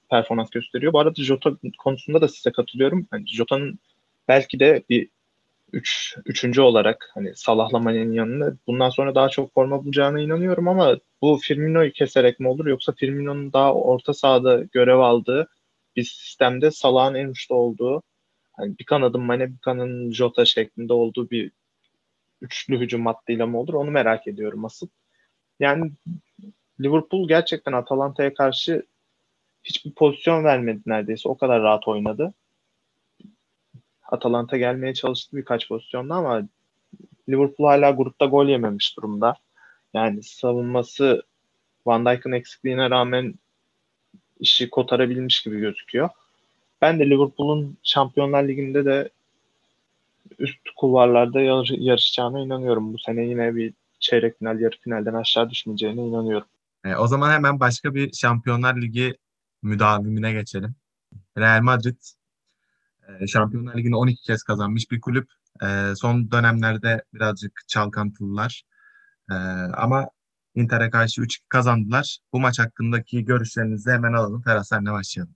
performans 0.09 0.49
gösteriyor. 0.49 0.93
Bu 0.93 0.99
arada 0.99 1.23
Jota 1.23 1.51
konusunda 1.77 2.21
da 2.21 2.27
size 2.27 2.51
katılıyorum. 2.51 3.07
Yani 3.13 3.27
Jota'nın 3.27 3.79
belki 4.27 4.59
de 4.59 4.83
bir 4.89 5.09
üç, 5.73 6.17
üçüncü 6.25 6.61
olarak 6.61 7.11
hani 7.13 7.35
Salah'lamanın 7.35 8.11
yanında 8.11 8.57
bundan 8.67 8.89
sonra 8.89 9.15
daha 9.15 9.29
çok 9.29 9.53
forma 9.53 9.83
bulacağına 9.85 10.21
inanıyorum 10.21 10.67
ama 10.67 10.97
bu 11.21 11.37
Firmino'yu 11.37 11.91
keserek 11.91 12.39
mi 12.39 12.47
olur 12.47 12.65
yoksa 12.65 12.93
Firmino'nun 12.93 13.53
daha 13.53 13.73
orta 13.73 14.13
sahada 14.13 14.63
görev 14.63 14.99
aldığı 14.99 15.47
bir 15.95 16.03
sistemde 16.03 16.71
Salah'ın 16.71 17.15
en 17.15 17.27
uçta 17.27 17.55
olduğu 17.55 18.03
hani 18.53 18.79
bir 18.79 18.85
kanadın 18.85 19.21
Mane 19.21 19.49
bir 19.53 19.59
kanadın 19.59 20.11
Jota 20.11 20.45
şeklinde 20.45 20.93
olduğu 20.93 21.29
bir 21.29 21.51
üçlü 22.41 22.79
hücum 22.79 23.05
hattıyla 23.05 23.47
mı 23.47 23.59
olur 23.59 23.73
onu 23.73 23.91
merak 23.91 24.27
ediyorum 24.27 24.65
asıl. 24.65 24.87
Yani 25.59 25.91
Liverpool 26.81 27.27
gerçekten 27.27 27.73
Atalanta'ya 27.73 28.33
karşı 28.33 28.85
hiçbir 29.63 29.93
pozisyon 29.93 30.43
vermedi 30.43 30.81
neredeyse. 30.85 31.29
O 31.29 31.37
kadar 31.37 31.61
rahat 31.61 31.87
oynadı. 31.87 32.33
Atalanta 34.13 34.57
gelmeye 34.57 34.93
çalıştı 34.93 35.37
birkaç 35.37 35.67
pozisyonda 35.67 36.15
ama 36.15 36.41
Liverpool 37.29 37.67
hala 37.67 37.91
grupta 37.91 38.25
gol 38.25 38.47
yememiş 38.47 38.97
durumda. 38.97 39.35
Yani 39.93 40.23
savunması 40.23 41.23
Van 41.85 42.05
Dijk'ın 42.05 42.31
eksikliğine 42.31 42.89
rağmen 42.89 43.33
işi 44.39 44.69
kotarabilmiş 44.69 45.43
gibi 45.43 45.59
gözüküyor. 45.59 46.09
Ben 46.81 46.99
de 46.99 47.09
Liverpool'un 47.09 47.77
Şampiyonlar 47.83 48.47
Ligi'nde 48.47 48.85
de 48.85 49.09
üst 50.39 50.69
kulvarlarda 50.75 51.41
yarışacağına 51.71 52.39
inanıyorum. 52.39 52.93
Bu 52.93 52.99
sene 52.99 53.25
yine 53.25 53.55
bir 53.55 53.73
çeyrek 53.99 54.39
final, 54.39 54.59
yarı 54.59 54.77
finalden 54.79 55.13
aşağı 55.13 55.49
düşmeyeceğine 55.49 56.07
inanıyorum. 56.07 56.47
E, 56.85 56.95
o 56.95 57.07
zaman 57.07 57.31
hemen 57.31 57.59
başka 57.59 57.95
bir 57.95 58.13
Şampiyonlar 58.13 58.81
Ligi 58.81 59.17
müdavimine 59.61 60.33
geçelim. 60.33 60.75
Real 61.37 61.61
Madrid 61.61 61.97
Şampiyonlar 63.27 63.77
Ligi'ni 63.77 63.95
12 63.95 64.21
kez 64.21 64.43
kazanmış 64.43 64.91
bir 64.91 65.01
kulüp. 65.01 65.31
E, 65.63 65.95
son 65.95 66.31
dönemlerde 66.31 67.03
birazcık 67.13 67.61
çalkantılılar. 67.67 68.63
E, 69.31 69.33
ama 69.77 70.09
Inter'e 70.55 70.89
karşı 70.89 71.21
3 71.21 71.39
kazandılar. 71.49 72.19
Bu 72.33 72.39
maç 72.39 72.59
hakkındaki 72.59 73.25
görüşlerinizi 73.25 73.91
hemen 73.91 74.13
alalım. 74.13 74.41
Ferhat 74.41 74.67
senle 74.67 74.91
başlayalım. 74.91 75.35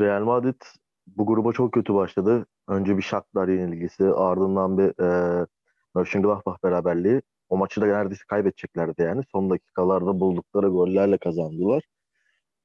Real 0.00 0.24
Madrid 0.24 0.60
bu 1.06 1.26
gruba 1.26 1.52
çok 1.52 1.72
kötü 1.72 1.94
başladı. 1.94 2.46
Önce 2.68 2.96
bir 2.96 3.02
Shakhtar 3.02 3.48
yenilgisi, 3.48 4.04
ardından 4.04 4.78
bir 4.78 5.02
e, 5.02 5.46
Mönchengladbach 5.94 6.62
beraberliği. 6.64 7.22
O 7.48 7.56
maçı 7.56 7.80
da 7.80 7.86
neredeyse 7.86 8.22
kaybedeceklerdi 8.28 9.02
yani. 9.02 9.22
Son 9.32 9.50
dakikalarda 9.50 10.20
buldukları 10.20 10.68
gollerle 10.68 11.18
kazandılar. 11.18 11.82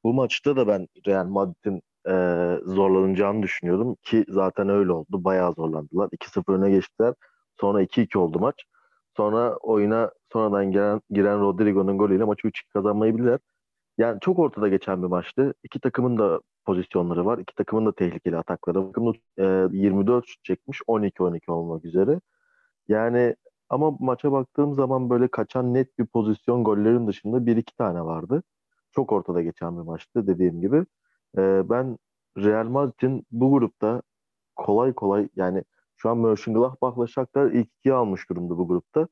Bu 0.03 0.13
maçta 0.13 0.55
da 0.55 0.67
ben 0.67 0.87
Real 1.07 1.25
Madrid'in 1.25 1.81
e, 2.07 2.13
zorlanacağını 2.65 3.43
düşünüyordum 3.43 3.95
ki 4.03 4.25
zaten 4.29 4.69
öyle 4.69 4.91
oldu. 4.91 5.23
Bayağı 5.23 5.53
zorlandılar. 5.53 6.09
2-0 6.11 6.53
öne 6.53 6.71
geçtiler. 6.71 7.13
Sonra 7.59 7.83
2-2 7.83 8.17
oldu 8.17 8.39
maç. 8.39 8.55
Sonra 9.17 9.55
oyuna 9.57 10.11
sonradan 10.33 10.71
giren, 10.71 11.01
giren 11.09 11.39
Rodrigo'nun 11.41 11.97
golüyle 11.97 12.23
maçı 12.23 12.47
3-2 12.47 12.73
kazanmayı 12.73 13.17
bildiler. 13.17 13.39
Yani 13.97 14.19
çok 14.21 14.39
ortada 14.39 14.67
geçen 14.67 15.03
bir 15.03 15.07
maçtı. 15.07 15.53
İki 15.63 15.79
takımın 15.79 16.17
da 16.17 16.41
pozisyonları 16.65 17.25
var. 17.25 17.37
İki 17.37 17.55
takımın 17.55 17.85
da 17.85 17.91
tehlikeli 17.95 18.37
atakları. 18.37 18.85
Takım 18.87 19.13
e, 19.37 19.43
24 19.77 20.27
şut 20.27 20.43
çekmiş. 20.43 20.81
12-12 20.87 21.51
olmak 21.51 21.85
üzere. 21.85 22.21
Yani 22.87 23.35
ama 23.69 23.91
maça 23.99 24.31
baktığım 24.31 24.73
zaman 24.75 25.09
böyle 25.09 25.27
kaçan 25.27 25.73
net 25.73 25.99
bir 25.99 26.05
pozisyon 26.05 26.63
gollerin 26.63 27.07
dışında 27.07 27.45
bir 27.45 27.57
iki 27.57 27.75
tane 27.75 28.01
vardı. 28.05 28.43
Çok 28.91 29.11
ortada 29.11 29.41
geçen 29.41 29.77
bir 29.77 29.83
maçtı 29.83 30.27
dediğim 30.27 30.61
gibi. 30.61 30.85
E, 31.37 31.69
ben 31.69 31.97
Real 32.37 32.65
Madrid'in 32.67 33.25
bu 33.31 33.51
grupta 33.51 34.01
kolay 34.55 34.93
kolay 34.93 35.29
yani 35.35 35.63
şu 35.97 36.09
an 36.09 36.17
Mönchengladbach'la 36.17 37.07
Shakhtar 37.07 37.51
ilk 37.51 37.67
ikiye 37.79 37.95
almış 37.95 38.29
durumda 38.29 38.57
bu 38.57 38.67
grupta. 38.67 39.07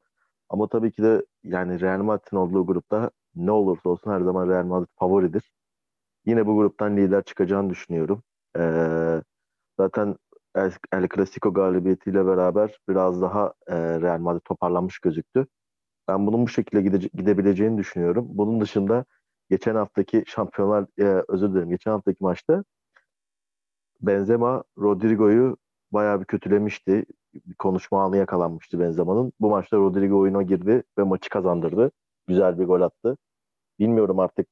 Ama 0.50 0.68
tabii 0.70 0.92
ki 0.92 1.04
de 1.04 1.26
yani 1.44 1.82
Real 1.82 2.00
Madrid'in 2.04 2.38
olduğu 2.38 2.66
grupta 2.68 3.12
ne 3.36 3.52
olursa 3.52 3.90
olsun 3.90 4.12
her 4.12 4.22
zaman 4.22 4.50
Real 4.50 4.66
Madrid 4.66 4.90
favoridir. 5.00 5.52
Yine 6.26 6.48
bu 6.48 6.58
gruptan 6.58 6.98
lider 6.98 7.24
çıkacağını 7.24 7.70
düşünüyorum. 7.70 8.24
Ee, 8.58 9.22
zaten 9.80 10.16
El, 10.56 10.72
El 10.94 11.08
Clasico 11.16 11.54
galibiyetiyle 11.54 12.26
beraber 12.26 12.80
biraz 12.90 13.22
daha 13.22 13.54
e, 13.68 13.76
Real 14.02 14.20
Madrid 14.20 14.42
toparlanmış 14.46 15.00
gözüktü. 15.00 15.48
Ben 16.08 16.28
bunun 16.28 16.44
bu 16.44 16.48
şekilde 16.50 16.82
gide, 16.82 16.98
gidebileceğini 16.98 17.78
düşünüyorum. 17.78 18.28
Bunun 18.30 18.62
dışında 18.62 19.06
geçen 19.50 19.76
haftaki 19.76 20.24
şampiyonlar, 20.28 20.86
e, 21.00 21.24
özür 21.28 21.52
dilerim, 21.54 21.70
geçen 21.70 21.92
haftaki 21.92 22.24
maçta 22.24 22.64
Benzema 24.02 24.64
Rodrigo'yu 24.78 25.58
bayağı 25.92 26.20
bir 26.20 26.26
kötülemişti. 26.26 27.06
Konuşma 27.60 28.04
anı 28.04 28.18
yakalanmıştı 28.18 28.80
Benzema'nın. 28.80 29.34
Bu 29.40 29.50
maçta 29.50 29.78
Rodrigo 29.78 30.20
oyuna 30.20 30.42
girdi 30.42 30.84
ve 30.98 31.04
maçı 31.04 31.30
kazandırdı. 31.30 31.92
Güzel 32.28 32.60
bir 32.60 32.66
gol 32.66 32.82
attı. 32.82 33.18
Bilmiyorum 33.80 34.20
artık 34.20 34.48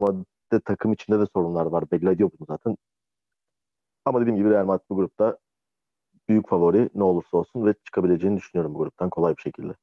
Madrid'de 0.00 0.60
takım 0.64 0.92
içinde 0.92 1.20
de 1.20 1.26
sorunlar 1.34 1.66
var. 1.66 1.90
Belli 1.90 2.10
ediyor 2.10 2.30
bunu 2.38 2.46
zaten. 2.46 2.76
Ama 4.04 4.20
dediğim 4.20 4.36
gibi 4.36 4.50
Real 4.50 4.64
Madrid 4.64 4.84
bu 4.90 4.96
grupta 4.96 5.38
büyük 6.28 6.48
favori 6.48 6.90
ne 6.94 7.02
olursa 7.04 7.36
olsun 7.36 7.66
ve 7.66 7.74
çıkabileceğini 7.84 8.36
düşünüyorum 8.36 8.74
bu 8.74 8.78
gruptan 8.78 9.10
kolay 9.10 9.36
bir 9.36 9.42
şekilde. 9.42 9.74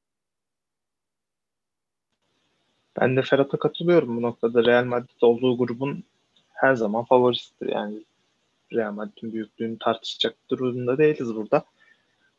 Ben 3.02 3.18
de 3.18 3.22
Ferhat'a 3.22 3.60
katılıyorum 3.60 4.18
bu 4.18 4.22
noktada. 4.22 4.66
Real 4.66 4.86
Madrid 4.86 5.22
olduğu 5.22 5.58
grubun 5.58 6.04
her 6.54 6.76
zaman 6.76 7.04
favorisidir. 7.04 7.70
Yani 7.70 8.04
Real 8.74 8.92
Madrid'in 8.92 9.34
büyüklüğünü 9.34 9.78
tartışacak 9.80 10.36
durumda 10.50 10.98
değiliz 10.98 11.36
burada. 11.36 11.66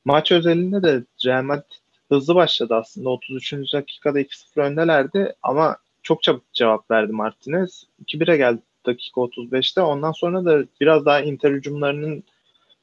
Maç 0.05 0.33
özelinde 0.33 0.83
de 0.83 1.05
Real 1.27 1.43
Madrid 1.43 1.73
hızlı 2.09 2.35
başladı 2.35 2.75
aslında. 2.75 3.09
33. 3.09 3.53
dakikada 3.73 4.21
2-0 4.21 4.61
öndelerdi 4.61 5.35
ama 5.43 5.77
çok 6.03 6.23
çabuk 6.23 6.53
cevap 6.53 6.91
verdi 6.91 7.13
Martinez. 7.13 7.87
2-1'e 8.05 8.37
geldi 8.37 8.61
dakika 8.87 9.21
35'te. 9.21 9.81
Ondan 9.81 10.13
sonra 10.13 10.45
da 10.45 10.65
biraz 10.81 11.07
daha 11.07 11.21
Inter 11.21 11.51
hücumlarının 11.51 12.23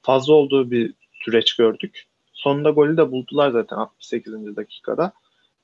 fazla 0.01 0.33
olduğu 0.33 0.71
bir 0.71 0.93
süreç 1.13 1.55
gördük. 1.55 2.05
Sonunda 2.33 2.69
golü 2.69 2.97
de 2.97 3.11
buldular 3.11 3.51
zaten 3.51 3.77
68. 3.77 4.55
dakikada. 4.55 5.13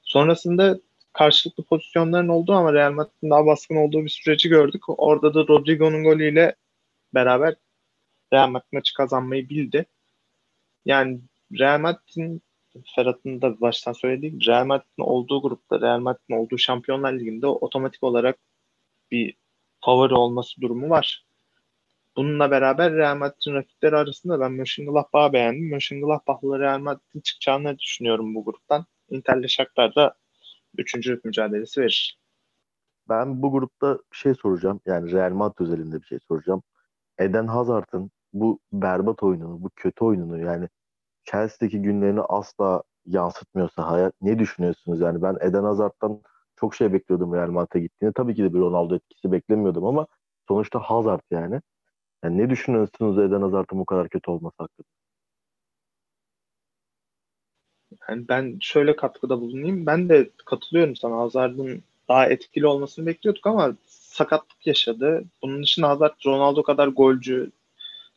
Sonrasında 0.03 0.79
karşılıklı 1.13 1.63
pozisyonların 1.63 2.27
olduğu 2.27 2.53
ama 2.53 2.73
Real 2.73 2.91
Madrid'in 2.91 3.29
daha 3.29 3.45
baskın 3.45 3.75
olduğu 3.75 4.03
bir 4.03 4.09
süreci 4.09 4.49
gördük. 4.49 4.83
Orada 4.87 5.33
da 5.33 5.39
Rodrigo'nun 5.47 6.03
golüyle 6.03 6.55
beraber 7.13 7.55
Real 8.33 8.49
Madrid 8.49 8.67
maçı 8.71 8.93
kazanmayı 8.93 9.49
bildi. 9.49 9.85
Yani 10.85 11.21
Real 11.59 11.79
Madrid'in 11.79 12.41
Ferhat'ın 12.95 13.41
da 13.41 13.61
baştan 13.61 13.93
söylediği 13.93 14.47
Real 14.47 14.65
Madrid'in 14.65 15.03
olduğu 15.03 15.41
grupta, 15.41 15.81
Real 15.81 15.99
Madrid'in 15.99 16.35
olduğu 16.35 16.57
Şampiyonlar 16.57 17.13
Ligi'nde 17.13 17.47
otomatik 17.47 18.03
olarak 18.03 18.37
bir 19.11 19.35
favori 19.85 20.13
olması 20.13 20.61
durumu 20.61 20.89
var. 20.89 21.25
Bununla 22.15 22.51
beraber 22.51 22.93
Real 22.93 23.17
Madrid'in 23.17 23.53
rakipleri 23.53 23.95
arasında 23.95 24.39
ben 24.39 24.51
Mönchengladbach'ı 24.51 25.33
beğendim. 25.33 25.69
Mönchengladbach'la 25.69 26.59
Real 26.59 26.79
Madrid'in 26.79 27.21
çıkacağını 27.21 27.79
düşünüyorum 27.79 28.35
bu 28.35 28.45
gruptan. 28.45 28.85
Inter'le 29.09 29.47
Shakhtar 29.47 29.95
da 29.95 30.15
üçüncülük 30.77 31.25
mücadelesi 31.25 31.81
verir. 31.81 32.19
Ben 33.09 33.41
bu 33.41 33.51
grupta 33.51 33.99
bir 34.11 34.17
şey 34.17 34.35
soracağım. 34.35 34.81
Yani 34.85 35.11
Real 35.11 35.31
Madrid 35.31 35.59
özelinde 35.59 36.01
bir 36.01 36.05
şey 36.05 36.19
soracağım. 36.19 36.63
Eden 37.19 37.47
Hazard'ın 37.47 38.11
bu 38.33 38.59
berbat 38.73 39.23
oyununu, 39.23 39.63
bu 39.63 39.69
kötü 39.75 40.05
oyununu 40.05 40.39
yani 40.39 40.69
Chelsea'deki 41.23 41.81
günlerini 41.81 42.21
asla 42.21 42.83
yansıtmıyorsa 43.05 43.91
hayat 43.91 44.13
ne 44.21 44.39
düşünüyorsunuz? 44.39 45.01
Yani 45.01 45.21
ben 45.21 45.37
Eden 45.41 45.63
Hazard'dan 45.63 46.21
çok 46.55 46.75
şey 46.75 46.93
bekliyordum 46.93 47.33
Real 47.33 47.49
Madrid'e 47.49 47.79
gittiğinde. 47.79 48.13
Tabii 48.13 48.35
ki 48.35 48.43
de 48.43 48.53
bir 48.53 48.59
Ronaldo 48.59 48.95
etkisi 48.95 49.31
beklemiyordum 49.31 49.85
ama 49.85 50.07
sonuçta 50.47 50.79
Hazard 50.79 51.21
yani. 51.31 51.61
Yani 52.23 52.37
ne 52.37 52.49
düşünüyorsunuz 52.49 53.19
Eden 53.19 53.41
Hazard'ın 53.41 53.79
bu 53.79 53.85
kadar 53.85 54.09
kötü 54.09 54.31
olması 54.31 54.55
hakkında? 54.57 54.87
Yani 58.09 58.27
ben 58.27 58.57
şöyle 58.61 58.95
katkıda 58.95 59.41
bulunayım. 59.41 59.85
Ben 59.85 60.09
de 60.09 60.29
katılıyorum 60.45 60.95
sana. 60.95 61.17
Hazard'ın 61.17 61.83
daha 62.09 62.25
etkili 62.25 62.67
olmasını 62.67 63.05
bekliyorduk 63.05 63.47
ama 63.47 63.75
sakatlık 63.87 64.67
yaşadı. 64.67 65.23
Bunun 65.41 65.61
için 65.61 65.81
Hazard 65.81 66.15
Ronaldo 66.25 66.63
kadar 66.63 66.87
golcü, 66.87 67.51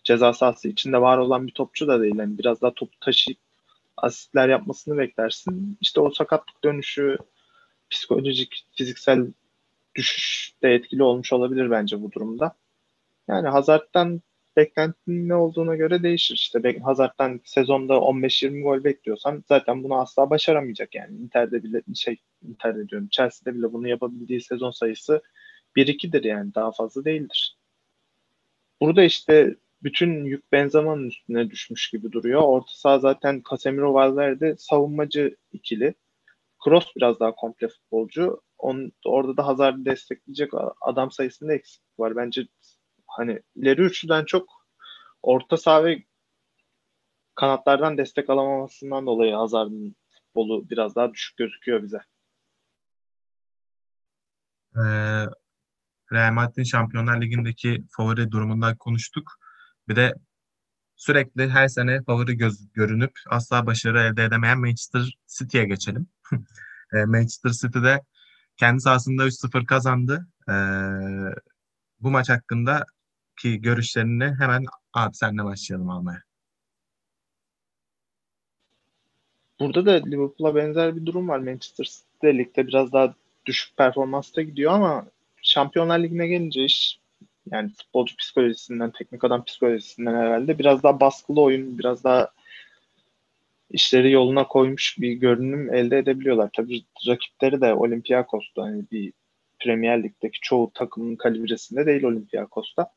ceza 0.04 0.32
sahası 0.32 0.68
içinde 0.68 1.00
var 1.00 1.18
olan 1.18 1.46
bir 1.46 1.52
topçu 1.52 1.88
da 1.88 2.02
değil. 2.02 2.16
Yani 2.16 2.38
biraz 2.38 2.62
daha 2.62 2.74
topu 2.74 3.00
taşıyıp 3.00 3.38
asistler 3.96 4.48
yapmasını 4.48 4.98
beklersin. 4.98 5.78
İşte 5.80 6.00
o 6.00 6.10
sakatlık 6.10 6.64
dönüşü 6.64 7.18
psikolojik, 7.90 8.66
fiziksel 8.72 9.26
düşüş 9.94 10.54
de 10.62 10.74
etkili 10.74 11.02
olmuş 11.02 11.32
olabilir 11.32 11.70
bence 11.70 12.02
bu 12.02 12.12
durumda. 12.12 12.54
Yani 13.28 13.48
Hazard'dan 13.48 14.22
beklentinin 14.56 15.28
ne 15.28 15.34
olduğuna 15.34 15.76
göre 15.76 16.02
değişir. 16.02 16.34
İşte 16.34 16.78
Hazard'dan 16.82 17.40
sezonda 17.44 17.94
15-20 17.94 18.62
gol 18.62 18.84
bekliyorsan 18.84 19.44
zaten 19.48 19.84
bunu 19.84 20.00
asla 20.00 20.30
başaramayacak 20.30 20.94
yani. 20.94 21.16
Inter'de 21.16 21.62
bile 21.62 21.82
şey 21.94 22.16
Inter'de 22.42 22.88
diyorum 22.88 23.08
Chelsea'de 23.10 23.58
bile 23.58 23.72
bunu 23.72 23.88
yapabildiği 23.88 24.40
sezon 24.40 24.70
sayısı 24.70 25.22
1-2'dir 25.76 26.24
yani 26.24 26.54
daha 26.54 26.72
fazla 26.72 27.04
değildir. 27.04 27.58
Burada 28.80 29.02
işte 29.02 29.56
bütün 29.82 30.24
yük 30.24 30.52
Benzema'nın 30.52 31.08
üstüne 31.08 31.50
düşmüş 31.50 31.90
gibi 31.90 32.12
duruyor. 32.12 32.42
Orta 32.42 32.72
saha 32.72 32.98
zaten 32.98 33.42
Casemiro 33.50 33.94
Valverde 33.94 34.56
savunmacı 34.58 35.36
ikili. 35.52 35.94
Kroos 36.64 36.96
biraz 36.96 37.20
daha 37.20 37.34
komple 37.34 37.68
futbolcu. 37.68 38.40
On, 38.58 38.92
orada 39.04 39.36
da 39.36 39.46
Hazard'ı 39.46 39.84
destekleyecek 39.84 40.50
adam 40.80 41.10
sayısında 41.10 41.54
eksiklik 41.54 41.98
var. 41.98 42.16
Bence 42.16 42.46
hani 43.16 43.40
ileri 43.54 43.80
üçlüden 43.82 44.24
çok 44.24 44.48
orta 45.22 45.56
saha 45.56 45.84
ve 45.84 46.04
kanatlardan 47.34 47.98
destek 47.98 48.30
alamamasından 48.30 49.06
dolayı 49.06 49.34
Hazard'ın 49.34 49.96
futbolu 50.10 50.70
biraz 50.70 50.96
daha 50.96 51.12
düşük 51.12 51.36
gözüküyor 51.36 51.82
bize. 51.82 51.98
Ee, 54.76 55.26
Real 56.12 56.32
Madrid'in 56.32 56.62
Şampiyonlar 56.62 57.22
Ligi'ndeki 57.22 57.84
favori 57.90 58.30
durumundan 58.30 58.76
konuştuk. 58.76 59.32
Bir 59.88 59.96
de 59.96 60.14
sürekli 60.96 61.48
her 61.48 61.68
sene 61.68 62.02
favori 62.02 62.36
göz, 62.36 62.72
görünüp 62.72 63.12
asla 63.30 63.66
başarı 63.66 64.00
elde 64.00 64.24
edemeyen 64.24 64.60
Manchester 64.60 65.18
City'ye 65.38 65.64
geçelim. 65.64 66.06
e, 66.92 67.04
Manchester 67.04 67.50
City'de 67.50 68.00
kendi 68.56 68.80
sahasında 68.80 69.26
3-0 69.26 69.66
kazandı. 69.66 70.26
E, 70.48 70.54
bu 72.00 72.10
maç 72.10 72.28
hakkında 72.28 72.86
ki 73.36 73.62
görüşlerini 73.62 74.34
hemen 74.38 74.64
abi 74.94 75.14
senle 75.14 75.44
başlayalım 75.44 75.90
almaya. 75.90 76.22
Burada 79.60 79.86
da 79.86 79.92
Liverpool'a 79.92 80.54
benzer 80.54 80.96
bir 80.96 81.06
durum 81.06 81.28
var. 81.28 81.38
Manchester 81.38 81.84
City 81.84 82.26
ligde 82.26 82.66
biraz 82.66 82.92
daha 82.92 83.14
düşük 83.46 83.76
performansta 83.76 84.42
gidiyor 84.42 84.72
ama 84.72 85.06
Şampiyonlar 85.42 85.98
Ligi'ne 85.98 86.26
gelince 86.26 86.64
iş 86.64 86.98
yani 87.50 87.70
futbolcu 87.72 88.16
psikolojisinden, 88.16 88.90
teknik 88.90 89.24
adam 89.24 89.44
psikolojisinden 89.44 90.14
herhalde 90.14 90.58
biraz 90.58 90.82
daha 90.82 91.00
baskılı 91.00 91.40
oyun, 91.40 91.78
biraz 91.78 92.04
daha 92.04 92.30
işleri 93.70 94.10
yoluna 94.10 94.48
koymuş 94.48 94.96
bir 95.00 95.12
görünüm 95.12 95.74
elde 95.74 95.98
edebiliyorlar. 95.98 96.50
Tabii 96.52 96.84
rakipleri 97.06 97.60
de 97.60 97.74
Olympiakos'ta 97.74 98.62
hani 98.62 98.84
bir 98.92 99.12
Premier 99.60 100.02
Lig'deki 100.02 100.40
çoğu 100.40 100.70
takımın 100.74 101.16
kalibresinde 101.16 101.86
değil 101.86 102.02
Olympiakos'ta. 102.02 102.90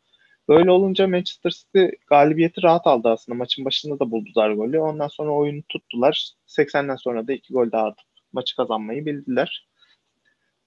Böyle 0.48 0.72
olunca 0.72 1.08
Manchester 1.08 1.50
City 1.50 1.86
galibiyeti 2.08 2.64
rahat 2.64 2.88
aldı 2.88 3.10
aslında. 3.10 3.38
Maçın 3.38 3.66
başında 3.66 4.00
da 4.00 4.12
buldular 4.12 4.52
golü. 4.52 4.80
Ondan 4.80 5.08
sonra 5.08 5.32
oyunu 5.32 5.64
tuttular. 5.70 6.32
80'den 6.48 6.96
sonra 6.96 7.28
da 7.28 7.34
iki 7.34 7.54
gol 7.54 7.72
daha 7.72 7.86
atıp 7.88 8.08
maçı 8.34 8.56
kazanmayı 8.56 9.06
bildiler. 9.06 9.68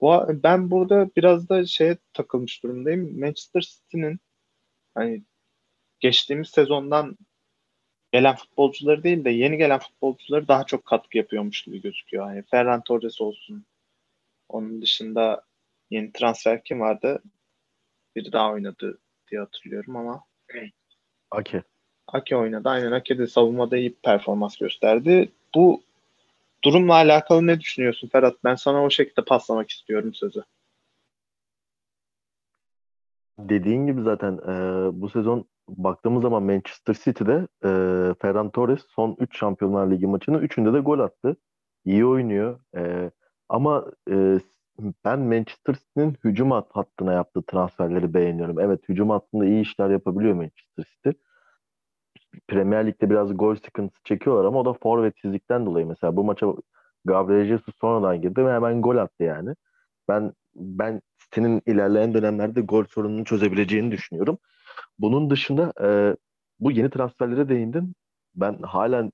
Bu, 0.01 0.27
ben 0.43 0.71
burada 0.71 1.11
biraz 1.16 1.49
da 1.49 1.66
şeye 1.66 1.99
takılmış 2.12 2.62
durumdayım. 2.62 3.21
Manchester 3.21 3.61
City'nin 3.61 4.21
hani 4.95 5.25
geçtiğimiz 6.01 6.49
sezondan 6.51 7.19
gelen 8.12 8.37
futbolcuları 8.37 9.03
değil 9.03 9.25
de 9.25 9.31
yeni 9.31 9.57
gelen 9.57 9.79
futbolcuları 9.79 10.49
daha 10.49 10.64
çok 10.64 10.85
katkı 10.87 11.19
yapıyormuş 11.19 11.62
gibi 11.62 11.83
gözüküyor. 11.83 12.31
Yani 12.31 12.45
Ferran 12.51 12.83
Torres 12.85 13.21
olsun. 13.21 13.66
Onun 14.49 14.83
dışında 14.83 15.45
yeni 15.90 16.12
transfer 16.12 16.64
kim 16.64 16.81
vardı? 16.81 17.23
Biri 18.16 18.33
daha 18.33 18.53
oynadı 18.53 18.99
diye 19.31 19.40
hatırlıyorum 19.40 19.97
ama. 19.97 20.25
Ake. 21.31 21.62
Ake 22.07 22.37
oynadı. 22.37 22.69
Aynen 22.69 22.93
Ake 22.93 23.19
de 23.19 23.27
savunmada 23.27 23.77
iyi 23.77 23.95
performans 23.95 24.57
gösterdi. 24.57 25.29
Bu 25.55 25.83
durumla 26.64 26.95
alakalı 26.95 27.47
ne 27.47 27.61
düşünüyorsun 27.61 28.09
Ferhat? 28.09 28.35
Ben 28.45 28.55
sana 28.55 28.85
o 28.85 28.90
şekilde 28.90 29.25
paslamak 29.25 29.71
istiyorum 29.71 30.14
sözü. 30.14 30.43
Dediğin 33.38 33.87
gibi 33.87 34.03
zaten 34.03 34.33
e, 34.33 34.55
bu 35.01 35.09
sezon 35.09 35.47
baktığımız 35.69 36.23
zaman 36.23 36.43
Manchester 36.43 36.95
City'de 37.05 37.49
e, 37.64 37.71
Ferran 38.23 38.51
Torres 38.51 38.81
son 38.88 39.16
3 39.19 39.38
Şampiyonlar 39.38 39.90
Ligi 39.90 40.07
maçının 40.07 40.43
3'ünde 40.43 40.75
de 40.75 40.79
gol 40.79 40.99
attı. 40.99 41.37
İyi 41.85 42.07
oynuyor. 42.07 42.61
E, 42.77 43.11
ama 43.49 43.87
e, 44.11 44.40
ben 45.05 45.21
Manchester 45.21 45.75
City'nin 45.75 46.16
hücum 46.25 46.51
hat 46.51 46.69
hattına 46.71 47.12
yaptığı 47.12 47.43
transferleri 47.43 48.14
beğeniyorum. 48.14 48.61
Evet 48.61 48.88
hücum 48.88 49.11
hattında 49.11 49.45
iyi 49.47 49.62
işler 49.62 49.90
yapabiliyor 49.90 50.35
Manchester 50.35 50.85
City. 50.85 51.11
Premier 52.49 52.87
Lig'de 52.87 53.11
biraz 53.11 53.37
gol 53.37 53.57
sıkıntısı 53.57 54.03
çekiyorlar 54.05 54.45
ama 54.45 54.61
o 54.61 54.64
da 54.64 54.73
forvetsizlikten 54.73 55.66
dolayı. 55.66 55.87
Mesela 55.87 56.16
bu 56.16 56.25
maça 56.25 56.47
Gabriel 57.05 57.47
Jesus 57.47 57.75
sonradan 57.81 58.23
girdi 58.23 58.47
ve 58.47 58.53
hemen 58.53 58.83
gol 58.83 58.97
attı 58.97 59.23
yani. 59.25 59.55
Ben 60.09 60.33
ben 60.55 61.03
City'nin 61.19 61.62
ilerleyen 61.66 62.14
dönemlerde 62.14 62.61
gol 62.61 62.85
sorununu 62.85 63.25
çözebileceğini 63.25 63.90
düşünüyorum. 63.90 64.38
Bunun 64.99 65.31
dışında 65.31 65.73
e, 65.83 66.16
bu 66.61 66.71
yeni 66.71 66.90
transferlere 66.90 67.49
değindin. 67.49 67.95
Ben 68.35 68.59
halen 68.62 69.12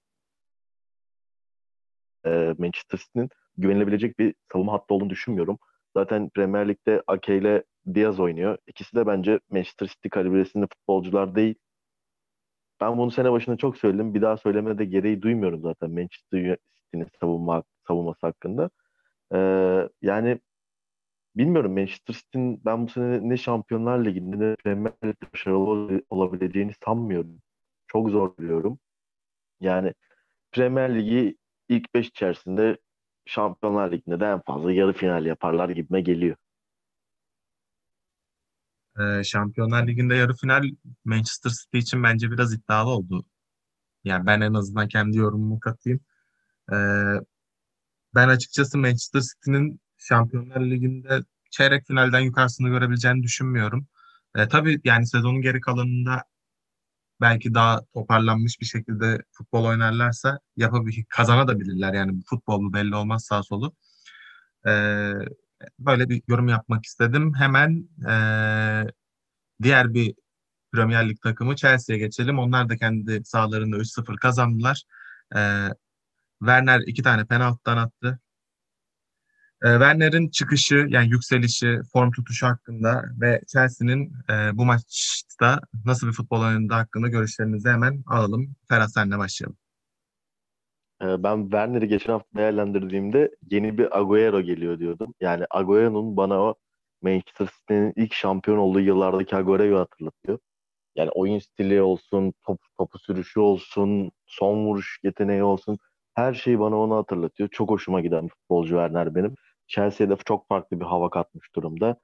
e, 2.27 2.55
Manchester 2.59 2.99
City'nin 2.99 3.31
güvenilebilecek 3.59 4.19
bir 4.19 4.35
savunma 4.53 4.73
hattı 4.73 4.95
olduğunu 4.95 5.11
düşünmüyorum. 5.11 5.59
Zaten 5.97 6.29
Premier 6.29 6.69
Lig'de 6.69 7.03
Ake 7.07 7.39
ile 7.39 7.65
Diaz 7.95 8.21
oynuyor. 8.21 8.59
İkisi 8.67 8.97
de 8.97 9.07
bence 9.07 9.41
Manchester 9.51 9.87
City 9.87 10.09
kalibresinde 10.09 10.67
futbolcular 10.67 11.35
değil. 11.35 11.55
Ben 12.81 12.99
bunu 12.99 13.11
sene 13.11 13.33
başında 13.33 13.57
çok 13.57 13.77
söyledim. 13.77 14.15
Bir 14.15 14.23
daha 14.23 14.37
söylemede 14.37 14.85
gereği 14.85 15.23
duymuyorum 15.23 15.63
zaten 15.63 15.91
Manchester 15.91 16.59
City'nin 16.77 17.09
savunma, 17.21 17.63
savunması 17.89 18.27
hakkında. 18.27 18.71
Ee, 19.35 19.89
yani 20.03 20.41
bilmiyorum 21.37 21.75
Manchester 21.75 22.15
City'nin 22.15 22.63
ben 22.65 22.87
bu 22.87 22.91
sene 22.91 23.29
ne 23.29 23.37
Şampiyonlar 23.37 24.05
Ligi'nde 24.05 24.39
ne 24.39 24.57
Premier 24.57 24.93
Lig'de 25.05 25.33
başarılı 25.33 26.03
olabileceğini 26.11 26.73
sanmıyorum. 26.85 27.43
Çok 27.87 28.11
zor 28.11 28.39
biliyorum. 28.39 28.79
Yani 29.61 29.95
Premier 30.53 30.95
Ligi 30.95 31.37
ilk 31.69 31.95
5 31.95 32.09
içerisinde 32.09 32.79
Şampiyonlar 33.27 33.93
Ligi'nde 33.93 34.21
de 34.21 34.25
en 34.25 34.41
fazla 34.41 34.73
yarı 34.73 34.93
final 34.93 35.27
yaparlar 35.27 35.69
gibime 35.69 36.01
geliyor. 36.01 36.37
Ee, 39.01 39.25
Şampiyonlar 39.25 39.87
Ligi'nde 39.87 40.15
yarı 40.15 40.35
final 40.35 40.65
Manchester 41.05 41.51
City 41.51 41.79
için 41.79 42.03
bence 42.03 42.31
biraz 42.31 42.55
iddialı 42.55 42.91
oldu. 42.91 43.25
Yani 44.05 44.27
ben 44.27 44.41
en 44.41 44.55
azından 44.55 44.89
kendi 44.89 45.17
yorumumu 45.19 45.61
katayım. 45.61 46.01
Ee, 46.73 46.77
ben 48.15 48.29
açıkçası 48.29 48.79
Manchester 48.79 49.21
City'nin 49.21 49.81
Şampiyonlar 49.97 50.61
Ligi'nde 50.61 51.21
çeyrek 51.51 51.87
finalden 51.87 52.21
yukarısını 52.21 52.69
görebileceğini 52.69 53.23
düşünmüyorum. 53.23 53.87
Ee, 54.37 54.49
tabii 54.49 54.81
yani 54.85 55.07
sezonun 55.07 55.41
geri 55.41 55.61
kalanında 55.61 56.25
belki 57.21 57.55
daha 57.55 57.85
toparlanmış 57.95 58.61
bir 58.61 58.67
şekilde 58.67 59.19
futbol 59.33 59.65
oynarlarsa 59.65 60.41
yapabilir, 60.57 61.05
kazanabilirler. 61.09 61.95
Yani 61.95 62.23
futbolu 62.31 62.73
belli 62.73 62.97
olmaz 62.97 63.25
sağ 63.25 63.43
solu. 63.43 63.75
Ee, 64.67 65.13
Böyle 65.79 66.09
bir 66.09 66.23
yorum 66.29 66.49
yapmak 66.49 66.85
istedim. 66.85 67.35
Hemen 67.35 67.89
e, 68.09 68.13
diğer 69.63 69.95
bir 69.95 70.15
Premier 70.73 71.09
Lig 71.09 71.23
takımı 71.23 71.57
Chelsea'ye 71.57 71.99
geçelim. 71.99 72.39
Onlar 72.39 72.69
da 72.69 72.77
kendi 72.77 73.25
sahalarında 73.25 73.77
3-0 73.77 74.17
kazandılar. 74.17 74.83
E, 75.37 75.41
Werner 76.41 76.81
iki 76.87 77.03
tane 77.03 77.25
penaltıdan 77.27 77.77
attı. 77.77 78.21
E, 79.65 79.69
Werner'in 79.69 80.29
çıkışı 80.29 80.87
yani 80.89 81.11
yükselişi, 81.11 81.81
form 81.93 82.11
tutuşu 82.11 82.47
hakkında 82.47 83.05
ve 83.21 83.41
Chelsea'nin 83.53 84.13
e, 84.31 84.57
bu 84.57 84.65
maçta 84.65 85.61
nasıl 85.85 86.07
bir 86.07 86.13
futbol 86.13 86.41
oynadığı 86.41 86.75
hakkında 86.75 87.09
görüşlerinizi 87.09 87.69
hemen 87.69 88.05
alalım. 88.07 88.57
Ferhat 88.69 88.93
senle 88.93 89.19
başlayalım. 89.19 89.57
Ee, 91.03 91.23
ben 91.23 91.43
Werner'i 91.43 91.89
geçen 91.89 92.13
hafta 92.13 92.39
değerlendirdiğimde 92.39 93.31
yeni 93.51 93.79
bir 93.79 93.99
Agüero 93.99 94.41
geliyor 94.41 94.79
diyordum. 94.79 95.15
Yani 95.21 95.45
Agüero'nun 95.51 96.17
bana 96.17 96.43
o 96.43 96.55
Manchester 97.03 97.47
City'nin 97.47 97.93
ilk 97.97 98.15
şampiyon 98.15 98.59
olduğu 98.59 98.81
yıllardaki 98.81 99.37
Agüero'yu 99.37 99.79
hatırlatıyor. 99.79 100.39
Yani 100.97 101.11
oyun 101.11 101.39
stili 101.39 101.83
olsun, 101.83 102.35
top, 102.47 102.61
topu 102.79 102.99
sürüşü 102.99 103.41
olsun, 103.41 104.11
son 104.27 104.67
vuruş 104.67 105.01
yeteneği 105.03 105.43
olsun. 105.43 105.79
Her 106.17 106.35
şeyi 106.35 106.61
bana 106.61 106.77
onu 106.77 106.97
hatırlatıyor. 106.97 107.49
Çok 107.49 107.71
hoşuma 107.71 108.01
giden 108.01 108.29
futbolcu 108.29 108.69
Werner 108.69 109.15
benim. 109.15 109.35
Chelsea'de 109.67 110.17
çok 110.25 110.49
farklı 110.49 110.81
bir 110.81 110.85
hava 110.85 111.11
katmış 111.11 111.55
durumda. 111.55 111.97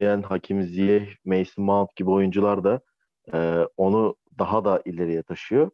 Yani 0.00 0.24
Hakim 0.24 0.62
Ziyech, 0.62 1.08
Mason 1.24 1.64
Mount 1.64 1.96
gibi 1.96 2.10
oyuncular 2.10 2.64
da 2.64 2.80
e, 3.34 3.66
onu 3.76 4.16
daha 4.38 4.64
da 4.64 4.82
ileriye 4.84 5.22
taşıyor. 5.22 5.70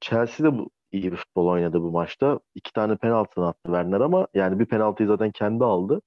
Chelsea 0.00 0.46
de 0.46 0.58
bu, 0.58 0.70
iyi 0.92 1.12
bir 1.12 1.16
futbol 1.16 1.46
oynadı 1.46 1.82
bu 1.82 1.90
maçta. 1.92 2.40
İki 2.54 2.72
tane 2.72 2.96
penaltı 2.96 3.44
attı 3.44 3.60
Werner 3.64 4.00
ama 4.00 4.26
yani 4.34 4.58
bir 4.58 4.66
penaltıyı 4.66 5.08
zaten 5.08 5.30
kendi 5.30 5.64
aldı. 5.64 6.02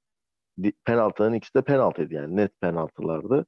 Penaltıların 0.85 1.33
ikisi 1.33 1.53
de 1.55 1.61
penaltıydı 1.61 2.13
yani 2.13 2.35
net 2.35 2.61
penaltılardı. 2.61 3.45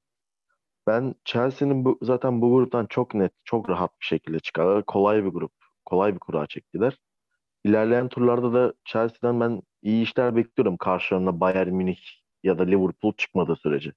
Ben 0.88 1.16
Chelsea'nin 1.26 1.86
bu, 1.86 2.00
zaten 2.02 2.42
bu 2.42 2.52
gruptan 2.52 2.86
çok 2.86 3.14
net, 3.14 3.34
çok 3.46 3.70
rahat 3.70 3.92
bir 4.02 4.06
şekilde 4.06 4.40
çıkarlar. 4.40 4.86
Kolay 4.86 5.24
bir 5.26 5.30
grup, 5.30 5.52
kolay 5.86 6.14
bir 6.14 6.20
kura 6.20 6.48
çektiler. 6.48 6.98
İlerleyen 7.64 8.10
turlarda 8.10 8.54
da 8.54 8.74
Chelsea'den 8.86 9.40
ben 9.40 9.62
iyi 9.82 10.04
işler 10.04 10.36
bekliyorum 10.36 10.78
karşılarına 10.78 11.40
Bayern 11.40 11.70
Münih 11.70 12.00
ya 12.44 12.60
da 12.60 12.64
Liverpool 12.64 13.14
çıkmadığı 13.18 13.56
sürece. 13.56 13.94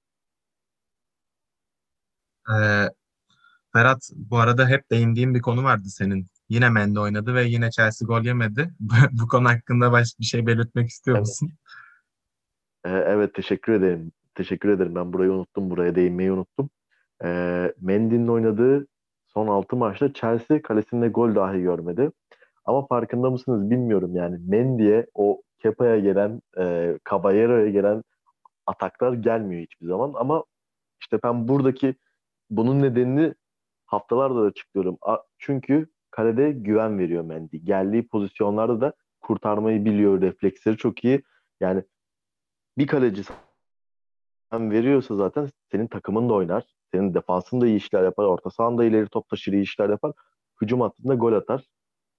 Ee, 2.49 2.89
Ferhat 3.73 4.11
bu 4.17 4.39
arada 4.39 4.69
hep 4.69 4.91
değindiğim 4.91 5.35
bir 5.35 5.41
konu 5.41 5.65
vardı 5.65 5.89
senin. 5.89 6.27
Yine 6.49 6.71
Mendy 6.71 6.99
oynadı 6.99 7.35
ve 7.35 7.45
yine 7.45 7.71
Chelsea 7.71 8.07
gol 8.07 8.23
yemedi. 8.23 8.71
bu 9.13 9.29
konu 9.29 9.49
hakkında 9.49 9.93
başka 9.93 10.21
bir 10.21 10.25
şey 10.25 10.47
belirtmek 10.47 10.89
istiyor 10.89 11.17
evet. 11.17 11.27
musun? 11.27 11.53
Ee, 12.85 12.91
evet 12.91 13.35
teşekkür 13.35 13.73
ederim. 13.73 14.13
Teşekkür 14.35 14.69
ederim. 14.69 14.95
Ben 14.95 15.13
burayı 15.13 15.33
unuttum. 15.33 15.71
Buraya 15.71 15.95
değinmeyi 15.95 16.33
unuttum. 16.33 16.71
Ee, 17.25 17.73
Mendy'nin 17.81 18.29
oynadığı 18.29 18.87
son 19.37 19.47
6 19.47 19.77
maçta 19.77 20.13
Chelsea 20.13 20.63
kalesinde 20.63 21.09
gol 21.09 21.35
dahi 21.35 21.61
görmedi. 21.61 22.11
Ama 22.65 22.87
farkında 22.87 23.31
mısınız 23.31 23.71
bilmiyorum 23.71 24.17
yani 24.17 24.39
Mendy'e 24.49 25.07
o 25.15 25.43
Kepa'ya 25.59 25.99
gelen, 25.99 26.43
e, 26.59 26.99
Caballero'ya 27.11 27.71
gelen 27.71 28.03
ataklar 28.67 29.13
gelmiyor 29.13 29.63
hiçbir 29.63 29.87
zaman. 29.87 30.13
Ama 30.17 30.45
işte 31.01 31.19
ben 31.25 31.49
buradaki 31.49 31.95
bunun 32.51 32.83
nedenini 32.83 33.35
haftalarda 33.87 34.43
da 34.43 34.47
açıklıyorum. 34.47 34.99
Çünkü 35.39 35.87
kalede 36.11 36.53
güven 36.53 36.99
veriyor 36.99 37.25
Mendy. 37.25 37.57
Geldiği 37.57 38.09
pozisyonlarda 38.09 38.81
da 38.81 38.93
kurtarmayı 39.21 39.85
biliyor. 39.85 40.21
Refleksleri 40.21 40.77
çok 40.77 41.05
iyi. 41.05 41.23
Yani 41.61 41.83
bir 42.79 42.87
kaleci 42.87 43.23
veriyorsa 44.53 45.17
zaten 45.17 45.49
senin 45.73 45.87
takımın 45.87 46.29
da 46.29 46.35
oynar. 46.35 46.76
Senin 46.97 47.15
defansın 47.15 47.61
da 47.61 47.67
iyi 47.67 47.77
işler 47.77 48.03
yapar. 48.03 48.25
Orta 48.25 48.51
sahan 48.51 48.79
da 48.79 48.85
ileri 48.85 49.09
top 49.09 49.29
taşır 49.29 49.53
iyi 49.53 49.63
işler 49.63 49.89
yapar. 49.89 50.13
Hücum 50.63 50.81
hattında 50.81 51.15
gol 51.15 51.33
atar. 51.33 51.65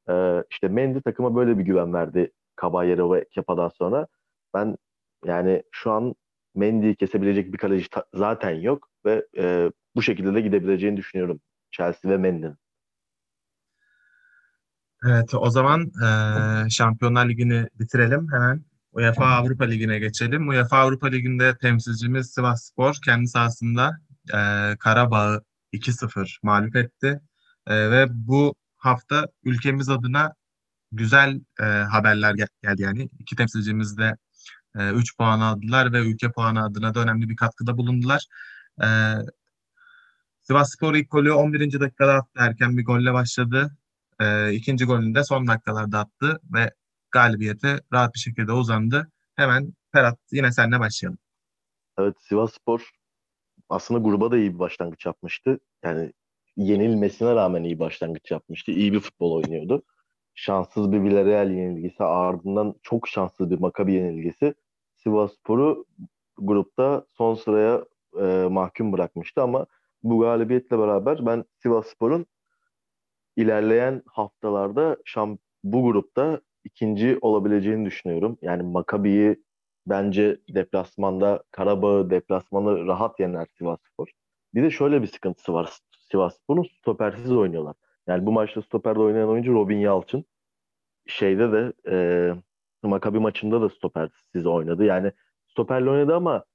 Ee, 0.10 0.44
işte 0.52 0.68
Mendy 0.68 1.00
takıma 1.00 1.36
böyle 1.36 1.58
bir 1.58 1.64
güven 1.64 1.94
verdi 1.94 2.32
Caballero 2.62 3.14
ve 3.14 3.26
Kepa'dan 3.32 3.70
sonra. 3.70 4.08
Ben 4.54 4.78
yani 5.26 5.64
şu 5.72 5.92
an 5.92 6.16
Mendy'yi 6.56 6.96
kesebilecek 6.96 7.54
bir 7.54 7.58
kaleci 7.58 7.88
zaten 8.14 8.52
yok 8.52 8.90
ve 9.06 9.26
e, 9.38 9.72
bu 9.96 10.02
şekilde 10.02 10.34
de 10.34 10.42
gidebileceğini 10.42 10.98
düşünüyorum 10.98 11.40
Chelsea 11.72 12.12
ve 12.12 12.18
Mendy'nin. 12.18 12.56
Evet, 15.06 15.34
o 15.36 15.50
zaman 15.50 15.92
e, 16.06 16.70
Şampiyonlar 16.70 17.30
Ligi'ni 17.30 17.68
bitirelim. 17.80 18.28
Hemen 18.32 18.62
UEFA 18.92 19.26
Avrupa 19.26 19.66
Ligi'ne 19.66 20.00
geçelim. 20.00 20.48
UEFA 20.48 20.78
Avrupa 20.78 21.08
Ligi'nde 21.08 21.58
temsilcimiz 21.58 22.32
Sivas 22.32 22.64
Spor 22.64 22.96
kendi 23.06 23.28
sahasında 23.28 24.07
e, 24.34 24.76
Karabağ'ı 24.80 25.42
2-0 25.74 26.40
mağlup 26.44 26.76
etti. 26.76 27.22
E, 27.68 27.92
ve 27.92 28.08
bu 28.10 28.56
hafta 28.78 29.28
ülkemiz 29.44 29.90
adına 29.90 30.34
güzel 30.92 31.42
e, 31.60 31.64
haberler 31.64 32.36
gel- 32.36 32.48
geldi 32.64 32.82
yani. 32.82 33.10
İki 33.20 33.36
temsilcimiz 33.36 33.98
de 33.98 34.18
3 34.76 35.12
e, 35.12 35.16
puan 35.18 35.40
aldılar 35.40 35.94
ve 35.94 36.00
ülke 36.00 36.32
puanı 36.32 36.64
adına 36.66 36.94
da 36.96 37.00
önemli 37.00 37.30
bir 37.30 37.36
katkıda 37.36 37.78
bulundular. 37.78 38.26
E, 38.84 38.88
Sivas 40.42 40.72
Spor 40.74 40.96
ilk 40.96 41.12
golü 41.12 41.32
11. 41.32 41.80
dakikada 41.80 42.14
attı. 42.14 42.30
Erken 42.38 42.78
bir 42.78 42.86
golle 42.86 43.14
başladı. 43.14 43.78
E, 44.20 44.54
ikinci 44.54 44.86
golünü 44.86 45.16
de 45.16 45.24
son 45.24 45.48
dakikalarda 45.48 46.00
attı 46.00 46.40
ve 46.54 46.72
galibiyete 47.12 47.82
rahat 47.94 48.14
bir 48.14 48.20
şekilde 48.20 48.52
uzandı. 48.52 49.12
Hemen 49.36 49.74
Ferhat 49.92 50.20
yine 50.32 50.52
seninle 50.52 50.80
başlayalım. 50.80 51.20
Evet 51.98 52.16
Sivas 52.20 52.54
Spor 52.54 52.90
aslında 53.70 54.00
gruba 54.00 54.32
da 54.32 54.38
iyi 54.38 54.54
bir 54.54 54.60
başlangıç 54.60 55.06
yapmıştı. 55.06 55.60
Yani 55.84 56.12
yenilmesine 56.58 57.36
rağmen 57.36 57.64
iyi 57.64 57.80
başlangıç 57.80 58.32
yapmıştı. 58.32 58.72
İyi 58.72 58.94
bir 58.94 59.00
futbol 59.00 59.32
oynuyordu. 59.32 59.84
Şanssız 60.36 60.92
bir 60.92 61.04
Villarreal 61.04 61.52
yenilgisi 61.52 62.04
ardından 62.04 62.76
çok 62.84 63.08
şanssız 63.08 63.52
bir 63.52 63.60
Maccabi 63.60 63.94
yenilgisi 63.94 64.54
Sivas 64.96 65.34
Spor'u 65.34 65.86
grupta 66.38 67.06
son 67.12 67.36
sıraya 67.36 67.86
e, 68.20 68.48
mahkum 68.50 68.94
bırakmıştı 68.94 69.42
ama 69.42 69.66
bu 70.04 70.20
galibiyetle 70.20 70.80
beraber 70.80 71.26
ben 71.26 71.46
Sivas 71.64 71.88
Spor'un 71.88 72.26
ilerleyen 73.36 74.02
haftalarda 74.06 74.98
şamp 75.06 75.40
bu 75.64 75.84
grupta 75.84 76.42
ikinci 76.64 77.18
olabileceğini 77.22 77.86
düşünüyorum. 77.86 78.38
Yani 78.42 78.64
Makabi'yi 78.64 79.44
bence 79.90 80.38
deplasmanda 80.50 81.44
Karabağ'ı 81.52 82.10
deplasmanı 82.10 82.88
rahat 82.88 83.20
yener 83.20 83.48
Sivasspor. 83.58 84.08
Bir 84.54 84.64
de 84.64 84.72
şöyle 84.72 85.02
bir 85.02 85.08
sıkıntısı 85.08 85.54
var 85.54 85.74
Sivasspor'un 86.12 86.64
stopersiz 86.64 87.32
oynuyorlar. 87.32 87.76
Yani 88.08 88.26
bu 88.26 88.32
maçta 88.32 88.62
stoperde 88.62 89.00
oynayan 89.00 89.30
oyuncu 89.30 89.54
Robin 89.54 89.78
Yalçın. 89.78 90.26
Şeyde 91.08 91.52
de 91.52 91.74
e, 91.92 91.98
Makabi 92.84 93.20
maçında 93.20 93.62
da 93.62 93.70
stopersiz 93.70 94.46
oynadı. 94.46 94.86
Yani 94.86 95.12
stoperle 95.48 95.90
oynadı 95.90 96.16
ama 96.16 96.46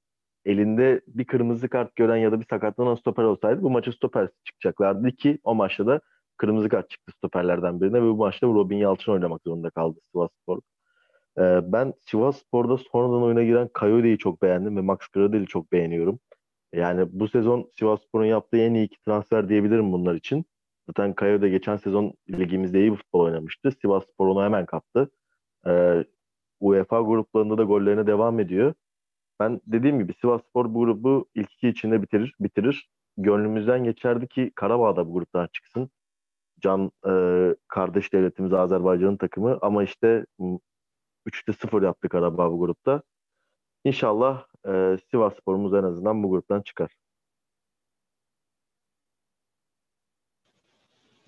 elinde 0.45 1.01
bir 1.07 1.25
kırmızı 1.25 1.69
kart 1.69 1.95
gören 1.95 2.17
ya 2.17 2.31
da 2.31 2.39
bir 2.39 2.45
sakatlanan 2.49 2.95
stoper 2.95 3.23
olsaydı 3.23 3.63
bu 3.63 3.69
maçı 3.69 3.91
stopersiz 3.91 4.37
çıkacaklardı 4.43 5.11
ki 5.11 5.39
o 5.43 5.55
maçta 5.55 5.87
da 5.87 6.01
kırmızı 6.37 6.69
kart 6.69 6.89
çıktı 6.89 7.13
stoperlerden 7.17 7.81
birine 7.81 8.01
ve 8.01 8.05
bu 8.07 8.15
maçta 8.15 8.47
Robin 8.47 8.77
Yalçın 8.77 9.11
oynamak 9.11 9.41
zorunda 9.45 9.69
kaldı 9.69 9.99
Sivas 10.11 10.29
Spor. 10.41 10.59
Ee, 11.39 11.59
ben 11.63 11.93
Sivas 12.01 12.37
Spor'da 12.37 12.77
sonradan 12.77 13.23
oyuna 13.23 13.43
giren 13.43 13.69
Coyote'yi 13.79 14.17
çok 14.17 14.41
beğendim 14.41 14.77
ve 14.77 14.81
Max 14.81 14.97
Gradel'i 15.13 15.45
çok 15.47 15.71
beğeniyorum. 15.71 16.19
Yani 16.73 17.07
bu 17.11 17.27
sezon 17.27 17.71
Sivas 17.79 18.01
Spor'un 18.03 18.25
yaptığı 18.25 18.57
en 18.57 18.73
iyi 18.73 18.85
iki 18.85 19.01
transfer 19.01 19.49
diyebilirim 19.49 19.93
bunlar 19.93 20.15
için. 20.15 20.45
Zaten 20.87 21.13
Coyote 21.17 21.49
geçen 21.49 21.77
sezon 21.77 22.13
ligimizde 22.29 22.79
iyi 22.79 22.91
bir 22.91 22.97
futbol 22.97 23.19
oynamıştı. 23.19 23.71
Sivas 23.81 24.03
Spor 24.03 24.27
onu 24.27 24.43
hemen 24.43 24.65
kaptı. 24.65 25.11
Ee, 25.67 26.05
UEFA 26.59 27.01
gruplarında 27.01 27.57
da 27.57 27.63
gollerine 27.63 28.07
devam 28.07 28.39
ediyor. 28.39 28.73
Ben 29.39 29.61
dediğim 29.67 29.99
gibi 29.99 30.13
Sivas 30.13 30.41
Spor 30.43 30.73
bu 30.73 30.79
grubu 30.79 31.29
ilk 31.35 31.53
iki 31.53 31.69
içinde 31.69 32.01
bitirir. 32.01 32.35
bitirir. 32.39 32.89
Gönlümüzden 33.17 33.83
geçerdi 33.83 34.27
ki 34.27 34.51
Karabağ 34.55 34.95
da 34.95 35.07
bu 35.07 35.13
gruptan 35.13 35.47
çıksın 35.53 35.89
can 36.61 36.91
e, 37.07 37.13
kardeş 37.67 38.13
devletimiz 38.13 38.53
Azerbaycan'ın 38.53 39.17
takımı 39.17 39.59
ama 39.61 39.83
işte 39.83 40.25
3'te 41.27 41.53
0 41.53 41.81
yaptık 41.83 42.11
Karabağ 42.11 42.51
bu 42.51 42.59
grupta. 42.59 43.01
İnşallah 43.83 44.45
e, 44.67 44.97
Sivas 45.11 45.37
sporumuz 45.37 45.73
en 45.73 45.83
azından 45.83 46.23
bu 46.23 46.29
gruptan 46.29 46.61
çıkar. 46.61 46.91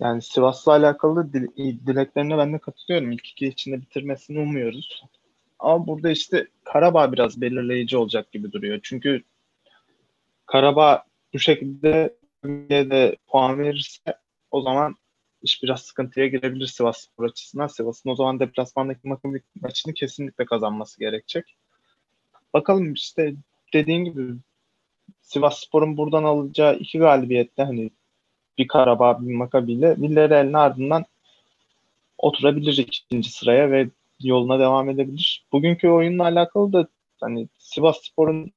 Yani 0.00 0.22
Sivas'la 0.22 0.72
alakalı 0.72 1.32
dileklerine 1.86 2.38
ben 2.38 2.52
de 2.52 2.58
katılıyorum. 2.58 3.12
İlk 3.12 3.26
iki 3.26 3.46
içinde 3.46 3.80
bitirmesini 3.80 4.40
umuyoruz. 4.40 5.04
Ama 5.58 5.86
burada 5.86 6.10
işte 6.10 6.48
Karabağ 6.64 7.12
biraz 7.12 7.40
belirleyici 7.40 7.96
olacak 7.96 8.32
gibi 8.32 8.52
duruyor. 8.52 8.80
Çünkü 8.82 9.22
Karabağ 10.46 11.04
bu 11.34 11.38
şekilde 11.38 12.16
de 12.68 13.16
puan 13.26 13.58
verirse 13.58 14.18
o 14.50 14.60
zaman 14.60 14.96
iş 15.42 15.62
biraz 15.62 15.82
sıkıntıya 15.82 16.26
girebilir 16.26 16.66
Sivas 16.66 17.00
Spor 17.00 17.24
açısından. 17.24 17.66
Sivas'ın 17.66 18.10
o 18.10 18.14
zaman 18.14 18.40
deplasmandaki 18.40 19.08
maçını 19.60 19.94
kesinlikle 19.94 20.44
kazanması 20.44 21.00
gerekecek. 21.00 21.56
Bakalım 22.54 22.92
işte 22.92 23.34
dediğin 23.72 24.04
gibi 24.04 24.22
Sivas 25.22 25.60
Spor'un 25.60 25.96
buradan 25.96 26.24
alacağı 26.24 26.76
iki 26.76 26.98
galibiyette 26.98 27.62
hani 27.62 27.90
bir 28.58 28.68
Karabağ 28.68 29.20
bir 29.20 29.34
Makabi 29.34 29.72
ile 29.72 29.96
Villarreal'in 29.96 30.52
ardından 30.52 31.04
oturabilir 32.18 32.78
ikinci 32.78 33.30
sıraya 33.30 33.70
ve 33.70 33.88
yoluna 34.20 34.58
devam 34.58 34.90
edebilir. 34.90 35.44
Bugünkü 35.52 35.88
oyunla 35.88 36.24
alakalı 36.24 36.72
da 36.72 36.88
hani 37.20 37.48
Sivas 37.58 38.02
Spor'un 38.02 38.52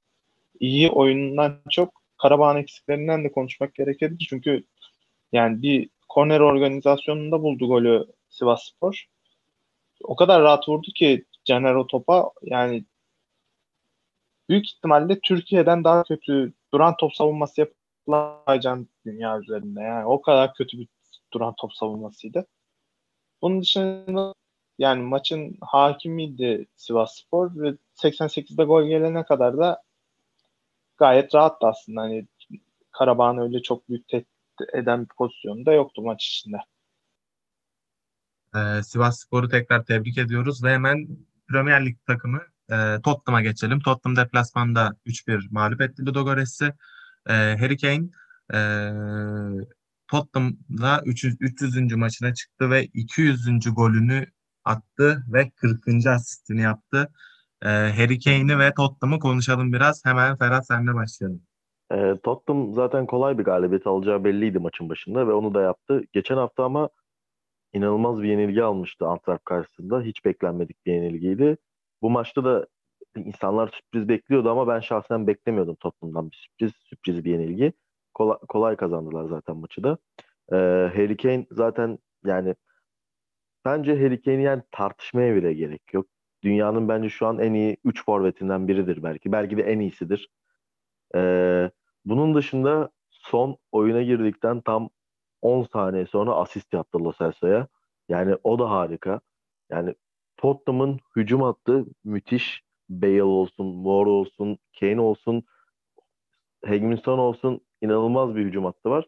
iyi 0.60 0.89
oyunundan 0.89 1.58
çok 1.70 2.02
Karabağ'ın 2.18 2.58
eksiklerinden 2.58 3.24
de 3.24 3.32
konuşmak 3.32 3.76
gerekebilir. 3.76 4.28
Çünkü 4.30 4.63
yani 5.32 5.62
bir 5.62 5.89
korner 6.10 6.39
organizasyonunda 6.39 7.43
buldu 7.43 7.67
golü 7.67 8.06
Sivas 8.30 8.63
Spor. 8.63 9.06
O 10.04 10.15
kadar 10.15 10.41
rahat 10.41 10.69
vurdu 10.69 10.88
ki 10.95 11.26
Caner 11.45 11.76
o 11.76 11.88
topa 11.88 12.32
yani 12.43 12.86
büyük 14.50 14.65
ihtimalle 14.65 15.19
Türkiye'den 15.19 15.84
daha 15.84 16.04
kötü 16.04 16.54
duran 16.74 16.95
top 16.98 17.15
savunması 17.15 17.62
yapılamayacağını 17.62 18.86
dünya 19.06 19.39
üzerinde. 19.39 19.82
Yani 19.82 20.06
o 20.06 20.22
kadar 20.22 20.54
kötü 20.54 20.80
bir 20.80 20.88
duran 21.34 21.54
top 21.58 21.74
savunmasıydı. 21.74 22.48
Bunun 23.41 23.62
dışında 23.62 24.34
yani 24.80 25.02
maçın 25.04 25.58
hakimiydi 25.62 26.67
Sivas 26.76 27.15
Spor 27.15 27.52
ve 27.56 27.74
88'de 27.95 28.63
gol 28.63 28.84
gelene 28.84 29.24
kadar 29.24 29.58
da 29.58 29.82
gayet 30.98 31.36
rahattı 31.36 31.67
aslında. 31.67 32.02
Hani 32.02 32.28
Karabağ'ın 32.91 33.38
öyle 33.38 33.62
çok 33.62 33.89
büyük 33.89 34.08
tehdit 34.08 34.38
eden 34.74 35.02
bir 35.02 35.10
pozisyonu 35.17 35.65
da 35.65 35.72
yoktu 35.72 36.02
maç 36.02 36.26
içinde. 36.28 36.58
Ee, 38.56 38.84
Sivas 38.84 39.19
Spor'u 39.19 39.50
tekrar 39.50 39.86
tebrik 39.86 40.17
ediyoruz 40.17 40.63
ve 40.63 40.74
hemen 40.74 41.08
Premier 41.48 41.86
Lig 41.86 41.98
takımı 42.08 42.41
e, 42.72 43.02
Tottenham'a 43.04 43.41
geçelim. 43.41 43.80
Tottenham 43.80 44.26
deplasmanda 44.26 44.95
3-1 45.06 45.48
mağlup 45.52 45.82
etti 45.82 46.06
Ludogorets'i. 46.06 46.74
E, 47.30 47.34
Harry 47.34 47.78
Kane 47.78 48.10
e, 48.54 48.60
Tottenham'la 50.08 51.02
300. 51.06 51.36
300. 51.39 51.95
maçına 51.95 52.34
çıktı 52.34 52.69
ve 52.69 52.86
200. 52.86 53.74
golünü 53.76 54.28
attı 54.65 55.24
ve 55.34 55.50
40. 55.56 56.08
asistini 56.08 56.62
yaptı. 56.62 57.10
E, 57.62 57.67
Harry 57.69 58.19
Kane'i 58.19 58.60
ve 58.60 58.74
Tottenham'ı 58.74 59.19
konuşalım 59.19 59.74
biraz. 59.74 60.06
Hemen 60.06 60.38
Ferhat 60.38 60.67
senle 60.67 60.93
başlayalım. 60.93 61.49
E, 61.91 62.17
Tottenham 62.23 62.73
zaten 62.73 63.06
kolay 63.06 63.38
bir 63.38 63.43
galibiyet 63.43 63.88
alacağı 63.88 64.23
belliydi 64.23 64.60
maçın 64.60 64.89
başında 64.89 65.28
ve 65.28 65.34
onu 65.34 65.54
da 65.54 65.62
yaptı. 65.62 66.04
Geçen 66.13 66.38
hafta 66.38 66.63
ama 66.63 66.89
inanılmaz 67.73 68.21
bir 68.23 68.30
yenilgi 68.30 68.63
almıştı 68.63 69.08
Antwerp 69.08 69.45
karşısında. 69.45 70.02
Hiç 70.02 70.25
beklenmedik 70.25 70.86
bir 70.86 70.93
yenilgiydi. 70.93 71.58
Bu 72.02 72.10
maçta 72.10 72.43
da 72.43 72.67
insanlar 73.15 73.67
sürpriz 73.67 74.10
bekliyordu 74.10 74.49
ama 74.49 74.67
ben 74.67 74.80
şahsen 74.80 75.28
beklemiyordum 75.28 75.75
Tottenham'dan 75.75 76.32
bir 76.32 76.36
sürpriz, 76.38 76.71
sürpriz 76.75 77.25
bir 77.25 77.32
yenilgi. 77.32 77.73
Kolay, 78.13 78.38
kolay 78.49 78.75
kazandılar 78.75 79.25
zaten 79.25 79.58
maçı 79.58 79.84
da. 79.84 79.97
Ee, 80.52 80.56
Harry 80.95 81.17
Kane 81.17 81.45
zaten 81.52 81.99
yani 82.25 82.56
bence 83.65 83.95
Harry 84.04 84.21
Kane'i 84.21 84.43
yani 84.43 84.63
tartışmaya 84.71 85.36
bile 85.36 85.54
gerek 85.54 85.93
yok. 85.93 86.06
Dünyanın 86.43 86.89
bence 86.89 87.10
şu 87.10 87.28
an 87.28 87.39
en 87.39 87.54
iyi 87.54 87.78
3 87.84 88.06
forvetinden 88.06 88.67
biridir 88.67 89.04
belki. 89.04 89.32
Belki 89.32 89.58
de 89.58 89.63
en 89.63 89.80
iyisidir. 89.80 90.30
Ee, 91.15 91.71
bunun 92.06 92.36
dışında 92.36 92.90
son 93.10 93.58
oyuna 93.72 94.02
girdikten 94.02 94.62
tam 94.62 94.90
10 95.42 95.64
saniye 95.64 96.06
sonra 96.06 96.36
asist 96.36 96.74
yaptı 96.74 97.00
Lo 97.04 97.14
Celso'ya. 97.14 97.68
Yani 98.10 98.36
o 98.44 98.60
da 98.60 98.70
harika. 98.72 99.22
Yani 99.70 99.96
Tottenham'ın 100.38 101.00
hücum 101.16 101.42
hattı 101.42 101.86
müthiş. 102.04 102.64
Bale 102.90 103.24
olsun, 103.24 103.66
Moore 103.66 104.10
olsun, 104.10 104.58
Kane 104.80 105.02
olsun, 105.02 105.44
Hegminson 106.66 107.20
olsun 107.20 107.62
inanılmaz 107.82 108.36
bir 108.36 108.46
hücum 108.46 108.66
hattı 108.66 108.90
var. 108.90 109.06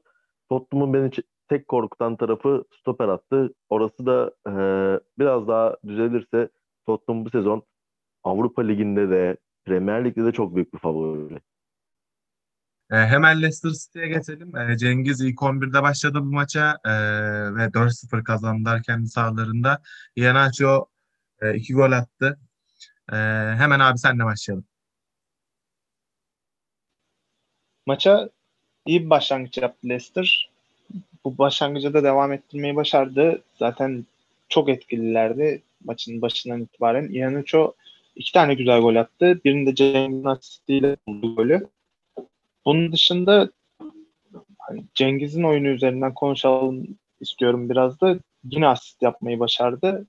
Tottenham'ın 0.49 0.93
beni 0.93 1.11
tek 1.49 1.67
korkutan 1.67 2.15
tarafı 2.15 2.65
stoper 2.79 3.07
attı. 3.07 3.53
Orası 3.69 4.05
da 4.05 4.31
e, 4.47 4.53
biraz 5.19 5.47
daha 5.47 5.77
düzelirse 5.87 6.49
Tottenham 6.85 7.25
bu 7.25 7.29
sezon 7.29 7.63
Avrupa 8.23 8.61
Ligi'nde 8.61 9.09
de 9.09 9.37
Premier 9.65 10.05
Lig'de 10.05 10.25
de 10.25 10.31
çok 10.31 10.55
büyük 10.55 10.73
bir 10.73 10.79
favori. 10.79 11.39
E, 12.91 12.95
hemen 12.95 13.41
Leicester 13.41 13.69
City'ye 13.69 14.07
geçelim. 14.07 14.55
E, 14.57 14.77
Cengiz 14.77 15.21
ilk 15.21 15.41
11'de 15.41 15.81
başladı 15.81 16.19
bu 16.21 16.25
maça 16.25 16.77
e, 16.85 16.91
ve 17.55 17.65
4-0 17.65 18.23
kazandılar 18.23 18.83
kendi 18.83 19.07
sahalarında. 19.07 19.81
Iheanacho 20.15 20.85
e, 21.41 21.55
iki 21.55 21.73
gol 21.73 21.91
attı. 21.91 22.39
E, 23.11 23.15
hemen 23.57 23.79
abi 23.79 23.97
senle 23.97 24.25
başlayalım. 24.25 24.65
Maça 27.85 28.29
iyi 28.85 29.05
bir 29.05 29.09
başlangıç 29.09 29.57
yaptı 29.57 29.89
Leicester. 29.89 30.49
Bu 31.25 31.37
başlangıcı 31.37 31.93
da 31.93 32.03
devam 32.03 32.31
ettirmeyi 32.31 32.75
başardı. 32.75 33.41
Zaten 33.59 34.05
çok 34.49 34.69
etkililerdi 34.69 35.61
maçın 35.85 36.21
başından 36.21 36.61
itibaren. 36.61 37.09
Iheanacho 37.09 37.73
iki 38.15 38.31
tane 38.33 38.53
güzel 38.53 38.81
gol 38.81 38.95
attı. 38.95 39.41
Birinde 39.45 39.75
Cengiz'in 39.75 40.25
asistiyle 40.25 40.97
buldu 41.07 41.35
golü. 41.35 41.67
Bunun 42.65 42.91
dışında 42.91 43.49
hani 44.59 44.85
Cengiz'in 44.93 45.43
oyunu 45.43 45.67
üzerinden 45.67 46.13
konuşalım 46.13 46.87
istiyorum 47.19 47.69
biraz 47.69 48.01
da. 48.01 48.19
Yine 48.43 48.67
asist 48.67 49.01
yapmayı 49.01 49.39
başardı. 49.39 50.07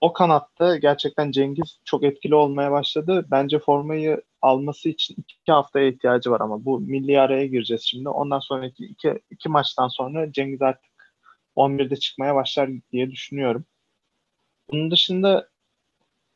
O 0.00 0.12
kanatta 0.12 0.76
gerçekten 0.76 1.30
Cengiz 1.30 1.80
çok 1.84 2.04
etkili 2.04 2.34
olmaya 2.34 2.72
başladı. 2.72 3.26
Bence 3.30 3.58
formayı 3.58 4.22
alması 4.42 4.88
için 4.88 5.16
iki 5.18 5.52
haftaya 5.52 5.88
ihtiyacı 5.88 6.30
var 6.30 6.40
ama 6.40 6.64
bu 6.64 6.80
milli 6.80 7.20
araya 7.20 7.46
gireceğiz 7.46 7.82
şimdi. 7.82 8.08
Ondan 8.08 8.38
sonraki 8.38 8.84
iki, 8.84 9.20
iki 9.30 9.48
maçtan 9.48 9.88
sonra 9.88 10.32
Cengiz 10.32 10.62
artık 10.62 11.14
11'de 11.56 11.96
çıkmaya 11.96 12.34
başlar 12.34 12.70
diye 12.92 13.10
düşünüyorum. 13.10 13.64
Bunun 14.70 14.90
dışında 14.90 15.48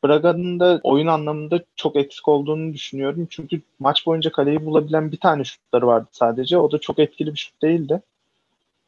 Braga'nın 0.03 0.59
da 0.59 0.79
oyun 0.83 1.07
anlamında 1.07 1.63
çok 1.75 1.95
eksik 1.95 2.27
olduğunu 2.27 2.73
düşünüyorum. 2.73 3.27
Çünkü 3.29 3.61
maç 3.79 4.05
boyunca 4.05 4.31
kaleyi 4.31 4.65
bulabilen 4.65 5.11
bir 5.11 5.19
tane 5.19 5.43
şutları 5.43 5.87
vardı 5.87 6.07
sadece. 6.11 6.57
O 6.57 6.71
da 6.71 6.77
çok 6.79 6.99
etkili 6.99 7.33
bir 7.33 7.39
şut 7.39 7.61
değildi. 7.61 8.01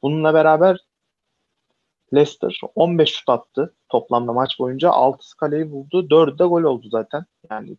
Bununla 0.02 0.34
beraber 0.34 0.78
Leicester 2.14 2.60
15 2.76 3.10
şut 3.10 3.30
attı 3.30 3.74
toplamda 3.90 4.34
maç 4.34 4.60
boyunca. 4.60 4.90
6'sı 4.90 5.38
kaleyi 5.38 5.72
buldu. 5.72 6.08
4'ü 6.10 6.40
de 6.40 6.44
gol 6.44 6.64
oldu 6.64 6.90
zaten. 6.90 7.26
Yani 7.50 7.78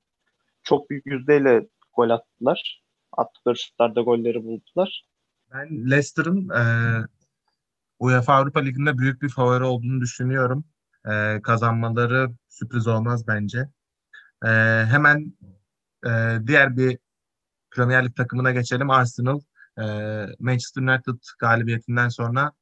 çok 0.62 0.90
büyük 0.90 1.06
yüzdeyle 1.06 1.66
gol 1.94 2.10
attılar. 2.10 2.82
Attıkları 3.12 3.56
şutlarda 3.56 4.00
golleri 4.00 4.44
buldular. 4.44 5.04
Ben 5.54 5.90
Leicester'ın 5.90 6.48
e, 6.48 6.62
UEFA 7.98 8.34
Avrupa 8.34 8.60
Ligi'nde 8.60 8.98
büyük 8.98 9.22
bir 9.22 9.28
favori 9.28 9.64
olduğunu 9.64 10.00
düşünüyorum. 10.00 10.64
E, 11.10 11.42
kazanmaları 11.42 12.30
sürpriz 12.48 12.86
olmaz 12.86 13.26
bence. 13.28 13.68
E, 14.44 14.48
hemen 14.86 15.32
e, 16.06 16.38
diğer 16.46 16.76
bir 16.76 16.98
Premier 17.70 18.04
Lig 18.04 18.16
takımına 18.16 18.52
geçelim. 18.52 18.90
Arsenal 18.90 19.40
e, 19.78 19.84
Manchester 20.38 20.82
United 20.82 21.18
galibiyetinden 21.38 22.08
sonra 22.08 22.52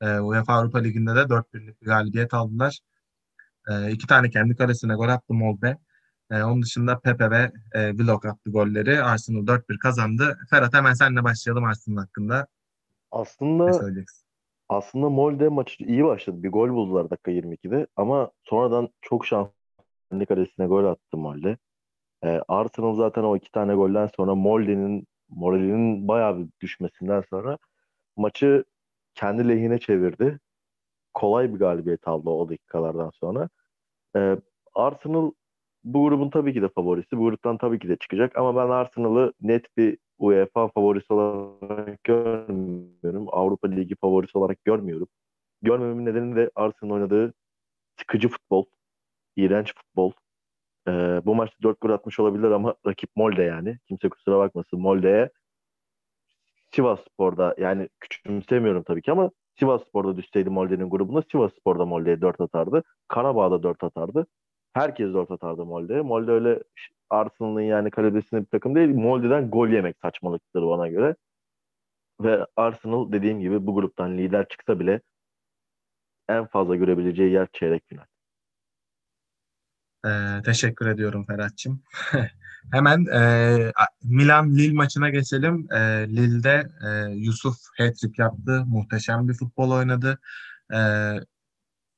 e, 0.00 0.18
UEFA 0.18 0.54
Avrupa 0.54 0.78
Ligi'nde 0.78 1.14
de 1.14 1.20
4-1'lik 1.20 1.82
bir 1.82 1.86
galibiyet 1.86 2.34
aldılar. 2.34 2.78
E, 3.68 3.90
iki 3.90 4.06
tane 4.06 4.30
kendi 4.30 4.56
kalesine 4.56 4.94
gol 4.94 5.08
attı 5.08 5.34
Molde. 5.34 5.78
E, 6.30 6.42
onun 6.42 6.62
dışında 6.62 6.98
Pepe 7.00 7.30
ve 7.30 7.52
e, 7.72 7.90
Willock 7.90 8.24
attı 8.24 8.50
golleri. 8.50 9.02
Arsenal 9.02 9.46
4-1 9.46 9.78
kazandı. 9.78 10.38
Ferhat 10.50 10.74
hemen 10.74 10.94
seninle 10.94 11.24
başlayalım 11.24 11.64
Arsenal 11.64 11.96
hakkında. 11.96 12.46
Aslında 13.10 13.64
ne 13.64 13.72
söyleyeceksin? 13.72 14.27
Aslında 14.68 15.08
Molde 15.10 15.48
maçı 15.48 15.84
iyi 15.84 16.04
başladı. 16.04 16.42
Bir 16.42 16.50
gol 16.52 16.70
buldular 16.70 17.10
dakika 17.10 17.30
22'de 17.30 17.86
ama 17.96 18.30
sonradan 18.44 18.88
çok 19.02 19.26
şanslı 19.26 19.52
kalesine 20.28 20.66
gol 20.66 20.84
attı 20.84 21.16
Molde. 21.16 21.58
E, 22.24 22.42
Arsenal 22.48 22.94
zaten 22.96 23.24
o 23.24 23.36
iki 23.36 23.52
tane 23.52 23.74
golden 23.74 24.10
sonra 24.16 24.34
Molde'nin 24.34 25.06
moralinin 25.28 26.08
bayağı 26.08 26.38
bir 26.38 26.48
düşmesinden 26.60 27.24
sonra 27.30 27.58
maçı 28.16 28.64
kendi 29.14 29.48
lehine 29.48 29.78
çevirdi. 29.80 30.40
Kolay 31.14 31.54
bir 31.54 31.58
galibiyet 31.58 32.08
aldı 32.08 32.30
o 32.30 32.48
dakikalardan 32.48 33.10
sonra. 33.10 33.48
E, 34.16 34.36
Arsenal 34.74 35.32
bu 35.84 36.04
grubun 36.08 36.30
tabii 36.30 36.54
ki 36.54 36.62
de 36.62 36.68
favorisi. 36.68 37.18
Bu 37.18 37.24
gruptan 37.24 37.58
tabii 37.58 37.78
ki 37.78 37.88
de 37.88 37.96
çıkacak 37.96 38.38
ama 38.38 38.56
ben 38.56 38.70
Arsenal'ı 38.70 39.32
net 39.40 39.76
bir 39.76 39.98
UEFA 40.18 40.68
favorisi 40.68 41.12
olarak 41.12 42.04
görmüyorum. 42.04 43.26
Avrupa 43.32 43.68
Ligi 43.68 43.96
favorisi 43.96 44.38
olarak 44.38 44.64
görmüyorum. 44.64 45.08
Görmememin 45.62 46.06
nedeni 46.06 46.36
de 46.36 46.50
Arsenal 46.54 46.90
oynadığı 46.94 47.34
sıkıcı 47.96 48.28
futbol, 48.28 48.64
iğrenç 49.36 49.74
futbol. 49.74 50.12
Ee, 50.88 50.92
bu 51.24 51.34
maçta 51.34 51.56
4 51.62 51.80
gol 51.80 51.90
atmış 51.90 52.20
olabilir 52.20 52.50
ama 52.50 52.74
rakip 52.86 53.10
Molde 53.16 53.42
yani. 53.42 53.78
Kimse 53.88 54.08
kusura 54.08 54.38
bakmasın 54.38 54.80
Molde'ye 54.80 55.30
Sivas 56.72 57.00
Spor'da 57.00 57.54
yani 57.58 57.88
küçümsemiyorum 58.00 58.82
tabii 58.82 59.02
ki 59.02 59.12
ama 59.12 59.30
Sivas 59.58 59.82
Spor'da 59.88 60.16
düşseydi 60.16 60.50
Molde'nin 60.50 60.90
grubunda 60.90 61.22
Sivas 61.32 61.52
Spor'da 61.60 61.84
Molde'ye 61.86 62.20
4 62.20 62.40
atardı. 62.40 62.82
Karabağ'da 63.08 63.62
4 63.62 63.84
atardı. 63.84 64.26
Herkes 64.72 65.14
4 65.14 65.30
atardı 65.30 65.64
Molde'ye. 65.64 66.00
Molde 66.00 66.30
öyle 66.30 66.62
Arsenal'ın 67.10 67.60
yani 67.60 67.90
kaledesinde 67.90 68.40
bir 68.40 68.46
takım 68.46 68.74
değil. 68.74 68.88
Molde'den 68.88 69.50
gol 69.50 69.68
yemek 69.68 69.96
saçmalıktır 70.02 70.62
bana 70.62 70.88
göre. 70.88 71.16
Ve 72.20 72.46
Arsenal 72.56 73.12
dediğim 73.12 73.40
gibi 73.40 73.66
bu 73.66 73.74
gruptan 73.74 74.18
lider 74.18 74.48
çıksa 74.48 74.80
bile 74.80 75.00
en 76.28 76.46
fazla 76.46 76.76
görebileceği 76.76 77.32
yer 77.32 77.48
çeyrek 77.52 77.82
final. 77.88 78.04
Ee, 80.06 80.42
teşekkür 80.44 80.86
ediyorum 80.86 81.24
Ferhat'cığım. 81.26 81.82
Hemen 82.72 83.06
e, 83.06 83.72
Milan-Lille 84.02 84.74
maçına 84.74 85.10
geçelim. 85.10 85.68
E, 85.72 85.78
Lille'de 86.08 86.70
e, 86.86 87.12
Yusuf 87.14 87.56
hat-trick 87.78 88.22
yaptı. 88.22 88.64
Muhteşem 88.66 89.28
bir 89.28 89.34
futbol 89.34 89.70
oynadı. 89.70 90.18
E, 90.72 90.78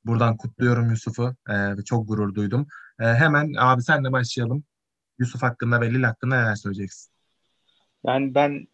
buradan 0.05 0.37
kutluyorum 0.37 0.89
Yusuf'u. 0.89 1.35
E, 1.49 1.83
çok 1.85 2.07
gurur 2.07 2.35
duydum. 2.35 2.67
E, 2.99 3.03
hemen 3.05 3.53
abi 3.59 3.81
senle 3.81 4.11
başlayalım. 4.11 4.63
Yusuf 5.19 5.41
hakkında 5.41 5.81
ve 5.81 5.93
Lille 5.93 6.05
hakkında 6.05 6.41
neler 6.41 6.55
söyleyeceksin? 6.55 7.11
Yani 8.05 8.35
ben 8.35 8.67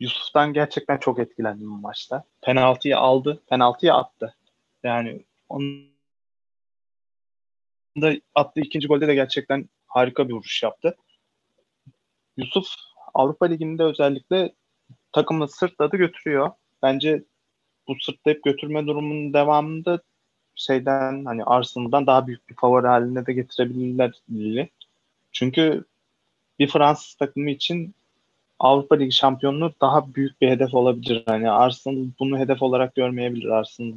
Yusuf'tan 0.00 0.52
gerçekten 0.52 0.98
çok 0.98 1.18
etkilendim 1.18 1.70
bu 1.70 1.76
maçta. 1.76 2.24
Penaltıyı 2.40 2.98
aldı, 2.98 3.42
penaltıyı 3.50 3.94
attı. 3.94 4.34
Yani 4.82 5.24
onun 5.48 5.92
da 8.02 8.12
attığı 8.34 8.60
ikinci 8.60 8.88
golde 8.88 9.08
de 9.08 9.14
gerçekten 9.14 9.68
harika 9.86 10.28
bir 10.28 10.34
vuruş 10.34 10.62
yaptı. 10.62 10.96
Yusuf 12.36 12.66
Avrupa 13.14 13.46
Ligi'nde 13.46 13.82
özellikle 13.82 14.54
takımı 15.12 15.48
sırtladı 15.48 15.96
götürüyor. 15.96 16.50
Bence 16.82 17.24
bu 17.88 17.94
sırtlayıp 18.00 18.42
götürme 18.44 18.86
durumunun 18.86 19.32
devamında 19.32 20.00
şeyden 20.54 21.24
hani 21.24 21.44
Arsenal'dan 21.44 22.06
daha 22.06 22.26
büyük 22.26 22.48
bir 22.50 22.54
favori 22.54 22.86
haline 22.86 23.26
de 23.26 23.32
getirebilirler 23.32 24.12
Lille. 24.30 24.68
Çünkü 25.32 25.84
bir 26.58 26.68
Fransız 26.68 27.14
takımı 27.14 27.50
için 27.50 27.94
Avrupa 28.58 28.94
Ligi 28.94 29.12
şampiyonluğu 29.12 29.72
daha 29.80 30.14
büyük 30.14 30.40
bir 30.40 30.48
hedef 30.48 30.74
olabilir. 30.74 31.22
Hani 31.26 31.50
Arsenal 31.50 32.06
bunu 32.18 32.38
hedef 32.38 32.62
olarak 32.62 32.94
görmeyebilir. 32.94 33.48
Arsenal 33.48 33.92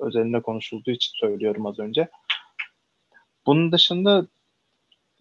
özelinde 0.00 0.40
konuşulduğu 0.40 0.90
için 0.90 1.12
söylüyorum 1.14 1.66
az 1.66 1.78
önce. 1.78 2.08
Bunun 3.46 3.72
dışında 3.72 4.26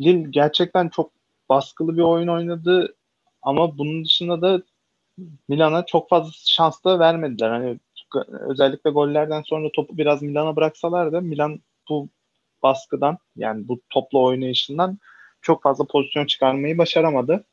Lille 0.02 0.30
gerçekten 0.30 0.90
çok 0.90 1.12
baskılı 1.50 1.98
bir 1.98 2.02
oyun 2.02 2.28
oynadı 2.28 2.96
ama 3.42 3.78
bunun 3.78 4.06
dışında 4.06 4.42
da 4.42 4.62
Milan'a 5.48 5.86
çok 5.86 6.10
fazla 6.10 6.32
şans 6.34 6.84
da 6.84 7.00
vermediler. 7.00 7.50
Hani 7.50 7.80
özellikle 8.32 8.90
gollerden 8.90 9.42
sonra 9.42 9.70
topu 9.72 9.98
biraz 9.98 10.22
Milan'a 10.22 10.56
bıraksalar 10.56 11.12
da 11.12 11.22
Milan 11.22 11.60
bu 11.90 12.10
baskıdan 12.64 13.18
yani 13.36 13.68
bu 13.68 13.80
toplu 13.90 14.24
oynayışından 14.24 15.00
çok 15.42 15.64
fazla 15.64 15.86
pozisyon 15.86 16.26
çıkarmayı 16.26 16.78
başaramadı. 16.78 17.46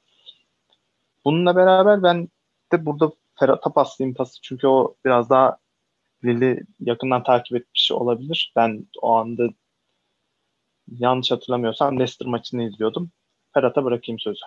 Bununla 1.24 1.56
beraber 1.56 2.02
ben 2.02 2.28
de 2.72 2.86
burada 2.86 3.12
Ferhat'a 3.34 3.72
paslayayım 3.72 4.14
pası 4.14 4.40
çünkü 4.42 4.66
o 4.66 4.94
biraz 5.04 5.30
daha 5.30 5.58
Lille'i 6.24 6.62
yakından 6.80 7.22
takip 7.22 7.56
etmiş 7.56 7.92
olabilir. 7.92 8.52
Ben 8.56 8.86
o 9.02 9.12
anda 9.12 9.48
yanlış 10.98 11.30
hatırlamıyorsam 11.30 11.98
Leicester 11.98 12.28
maçını 12.28 12.62
izliyordum. 12.62 13.10
Ferhat'a 13.54 13.84
bırakayım 13.84 14.18
sözü. 14.18 14.40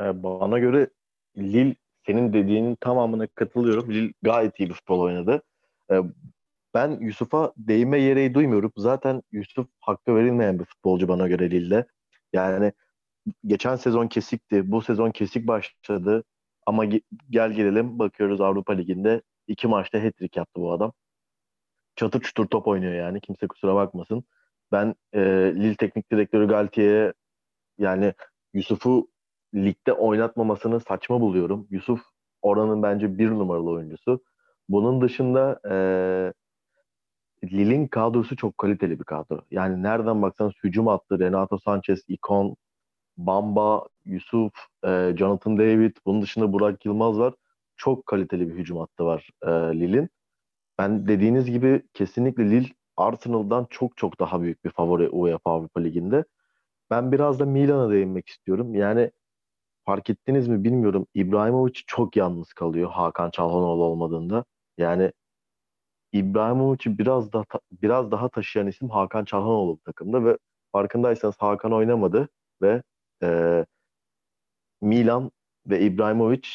Ee, 0.00 0.22
bana 0.22 0.58
göre 0.58 0.90
Lille 1.36 1.74
senin 2.06 2.32
dediğinin 2.32 2.76
tamamına 2.76 3.26
katılıyorum. 3.26 3.90
Lille 3.90 4.12
gayet 4.22 4.60
iyi 4.60 4.68
bir 4.68 4.74
futbol 4.74 5.00
oynadı. 5.00 5.42
Ee, 5.90 6.00
ben 6.74 6.98
Yusuf'a 7.00 7.52
değme 7.56 8.00
yereği 8.00 8.34
duymuyorum. 8.34 8.72
Zaten 8.76 9.22
Yusuf 9.32 9.68
hakkı 9.80 10.16
verilmeyen 10.16 10.58
bir 10.58 10.64
futbolcu 10.64 11.08
bana 11.08 11.28
göre 11.28 11.50
Lille'de. 11.50 11.86
Yani 12.32 12.72
geçen 13.46 13.76
sezon 13.76 14.08
kesikti. 14.08 14.70
Bu 14.72 14.82
sezon 14.82 15.10
kesik 15.10 15.46
başladı. 15.46 16.24
Ama 16.66 16.84
gel 17.30 17.52
gelelim 17.52 17.98
bakıyoruz 17.98 18.40
Avrupa 18.40 18.72
Ligi'nde 18.72 19.22
iki 19.46 19.68
maçta 19.68 19.98
hat-trick 19.98 20.38
yaptı 20.40 20.60
bu 20.60 20.72
adam. 20.72 20.92
Çatır 21.96 22.20
çutur 22.20 22.46
top 22.46 22.66
oynuyor 22.68 22.92
yani. 22.94 23.20
Kimse 23.20 23.46
kusura 23.46 23.74
bakmasın. 23.74 24.24
Ben 24.72 24.94
e, 25.12 25.20
Lille 25.56 25.76
Teknik 25.76 26.12
Direktörü 26.12 26.48
Galtier'e 26.48 27.12
yani 27.78 28.14
Yusuf'u 28.54 29.08
ligde 29.54 29.92
oynatmamasını 29.92 30.80
saçma 30.80 31.20
buluyorum. 31.20 31.66
Yusuf 31.70 32.00
oranın 32.42 32.82
bence 32.82 33.18
bir 33.18 33.30
numaralı 33.30 33.70
oyuncusu. 33.70 34.24
Bunun 34.68 35.00
dışında 35.00 35.60
e, 35.70 35.76
Lille'in 37.44 37.86
kadrosu 37.86 38.36
çok 38.36 38.58
kaliteli 38.58 38.98
bir 38.98 39.04
kadro. 39.04 39.40
Yani 39.50 39.82
nereden 39.82 40.22
baksan 40.22 40.52
hücum 40.64 40.88
attı. 40.88 41.18
Renato 41.18 41.58
Sanchez, 41.58 42.00
Ikon, 42.08 42.56
Bamba, 43.16 43.86
Yusuf, 44.04 44.52
e, 44.84 45.14
Jonathan 45.16 45.58
David. 45.58 45.96
Bunun 46.06 46.22
dışında 46.22 46.52
Burak 46.52 46.86
Yılmaz 46.86 47.18
var. 47.18 47.34
Çok 47.76 48.06
kaliteli 48.06 48.48
bir 48.48 48.54
hücum 48.54 48.78
hattı 48.78 49.04
var 49.04 49.30
e, 49.42 49.50
Lille'in. 49.50 50.08
Ben 50.78 51.08
dediğiniz 51.08 51.50
gibi 51.50 51.82
kesinlikle 51.94 52.50
Lille 52.50 52.68
Arsenal'dan 52.96 53.66
çok 53.70 53.96
çok 53.96 54.20
daha 54.20 54.42
büyük 54.42 54.64
bir 54.64 54.70
favori 54.70 55.08
UEFA 55.08 55.50
Avrupa 55.50 55.80
Ligi'nde. 55.80 56.24
Ben 56.90 57.12
biraz 57.12 57.40
da 57.40 57.44
Milan'a 57.46 57.90
değinmek 57.90 58.28
istiyorum. 58.28 58.74
Yani 58.74 59.10
fark 59.86 60.10
ettiniz 60.10 60.48
mi 60.48 60.64
bilmiyorum. 60.64 61.06
İbrahimovic 61.14 61.72
çok 61.86 62.16
yalnız 62.16 62.52
kalıyor 62.52 62.90
Hakan 62.90 63.30
Çalhanoğlu 63.30 63.84
olmadığında. 63.84 64.44
Yani 64.78 65.12
İbrahimovic'i 66.12 66.98
biraz 66.98 67.32
daha 67.32 67.44
biraz 67.72 68.10
daha 68.10 68.28
taşıyan 68.28 68.66
isim 68.66 68.90
Hakan 68.90 69.24
Çalhanoğlu 69.24 69.78
takımda 69.84 70.24
ve 70.24 70.38
farkındaysanız 70.72 71.36
Hakan 71.38 71.72
oynamadı 71.72 72.28
ve 72.62 72.82
e, 73.22 73.64
Milan 74.80 75.30
ve 75.66 75.80
İbrahimovic 75.80 76.48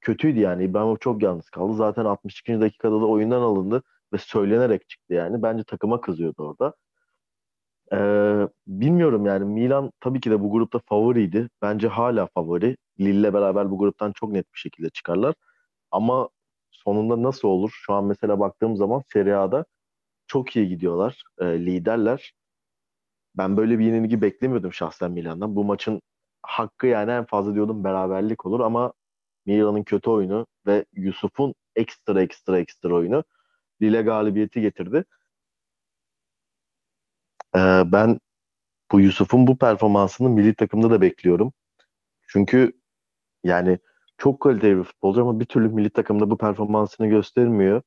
kötüydü 0.00 0.40
yani. 0.40 0.64
İbrahimovic 0.64 0.98
çok 1.00 1.22
yalnız 1.22 1.50
kaldı. 1.50 1.74
Zaten 1.76 2.04
62. 2.04 2.60
dakikada 2.60 3.00
da 3.00 3.06
oyundan 3.06 3.42
alındı 3.42 3.82
ve 4.12 4.18
söylenerek 4.18 4.88
çıktı 4.88 5.14
yani. 5.14 5.42
Bence 5.42 5.64
takıma 5.64 6.00
kızıyordu 6.00 6.42
orada. 6.42 6.74
Ee, 7.92 8.48
bilmiyorum 8.66 9.26
yani 9.26 9.44
Milan 9.44 9.92
tabii 10.00 10.20
ki 10.20 10.30
de 10.30 10.40
bu 10.40 10.50
grupta 10.52 10.78
favoriydi. 10.86 11.48
Bence 11.62 11.88
hala 11.88 12.26
favori. 12.26 12.76
Lille'le 13.00 13.34
beraber 13.34 13.70
bu 13.70 13.78
gruptan 13.78 14.12
çok 14.12 14.30
net 14.32 14.54
bir 14.54 14.58
şekilde 14.58 14.90
çıkarlar. 14.90 15.34
Ama 15.90 16.28
sonunda 16.70 17.22
nasıl 17.22 17.48
olur? 17.48 17.70
Şu 17.74 17.94
an 17.94 18.04
mesela 18.04 18.40
baktığım 18.40 18.76
zaman 18.76 19.02
Serie 19.12 19.34
A'da 19.34 19.64
çok 20.26 20.56
iyi 20.56 20.68
gidiyorlar. 20.68 21.22
E, 21.40 21.46
liderler. 21.46 22.32
Ben 23.36 23.56
böyle 23.56 23.78
bir 23.78 23.84
yenilgi 23.84 24.22
beklemiyordum 24.22 24.72
şahsen 24.72 25.10
Milan'dan. 25.12 25.56
Bu 25.56 25.64
maçın 25.64 26.02
hakkı 26.42 26.86
yani 26.86 27.10
en 27.10 27.24
fazla 27.24 27.54
diyordum 27.54 27.84
beraberlik 27.84 28.46
olur 28.46 28.60
ama 28.60 28.92
Milan'ın 29.46 29.82
kötü 29.82 30.10
oyunu 30.10 30.46
ve 30.66 30.84
Yusuf'un 30.92 31.54
ekstra 31.76 32.22
ekstra 32.22 32.58
ekstra 32.58 32.94
oyunu 32.94 33.24
Lille 33.82 34.02
galibiyeti 34.02 34.60
getirdi. 34.60 35.04
Ee, 37.56 37.82
ben 37.92 38.20
bu 38.92 39.00
Yusuf'un 39.00 39.46
bu 39.46 39.58
performansını 39.58 40.28
milli 40.30 40.54
takımda 40.54 40.90
da 40.90 41.00
bekliyorum. 41.00 41.52
Çünkü 42.28 42.72
yani 43.44 43.78
çok 44.18 44.40
kaliteli 44.40 44.78
bir 44.78 44.84
futbolcu 44.84 45.22
ama 45.22 45.40
bir 45.40 45.44
türlü 45.46 45.68
milli 45.68 45.90
takımda 45.90 46.30
bu 46.30 46.38
performansını 46.38 47.06
göstermiyor. 47.08 47.82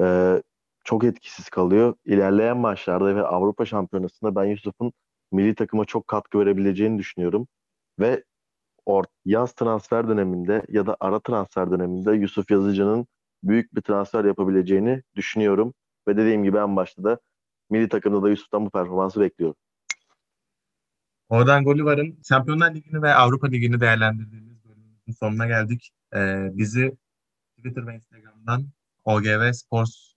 Ee, 0.00 0.42
çok 0.84 1.04
etkisiz 1.04 1.50
kalıyor. 1.50 1.94
İlerleyen 2.06 2.56
maçlarda 2.56 3.16
ve 3.16 3.22
Avrupa 3.22 3.66
Şampiyonası'nda 3.66 4.36
ben 4.36 4.44
Yusuf'un 4.44 4.92
milli 5.32 5.54
takıma 5.54 5.84
çok 5.84 6.08
katkı 6.08 6.38
verebileceğini 6.40 6.98
düşünüyorum. 6.98 7.48
Ve 8.00 8.24
or 8.86 9.04
yaz 9.24 9.52
transfer 9.52 10.08
döneminde 10.08 10.62
ya 10.68 10.86
da 10.86 10.96
ara 11.00 11.20
transfer 11.20 11.70
döneminde 11.70 12.12
Yusuf 12.12 12.50
Yazıcı'nın 12.50 13.06
büyük 13.42 13.74
bir 13.74 13.82
transfer 13.82 14.24
yapabileceğini 14.24 15.02
düşünüyorum. 15.16 15.74
Ve 16.08 16.16
dediğim 16.16 16.44
gibi 16.44 16.58
en 16.58 16.76
başta 16.76 17.04
da 17.04 17.20
milli 17.70 17.88
takımda 17.88 18.22
da 18.22 18.30
Yusuf'tan 18.30 18.66
bu 18.66 18.70
performansı 18.70 19.20
bekliyorum. 19.20 19.56
Oradan 21.28 21.64
Golivar'ın 21.64 22.18
Şampiyonlar 22.28 22.74
Ligi'ni 22.74 23.02
ve 23.02 23.14
Avrupa 23.14 23.46
Ligi'ni 23.46 23.80
değerlendirdiğimiz 23.80 24.64
bölümümüzün 24.64 25.12
sonuna 25.12 25.46
geldik. 25.46 25.90
Ee, 26.14 26.48
bizi 26.52 26.96
Twitter 27.56 27.86
ve 27.86 27.94
Instagram'dan 27.94 28.66
OGV 29.04 29.52
Sports 29.52 30.12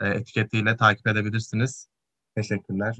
e, 0.00 0.08
etiketiyle 0.08 0.76
takip 0.76 1.06
edebilirsiniz. 1.06 1.88
Teşekkürler. 2.36 2.90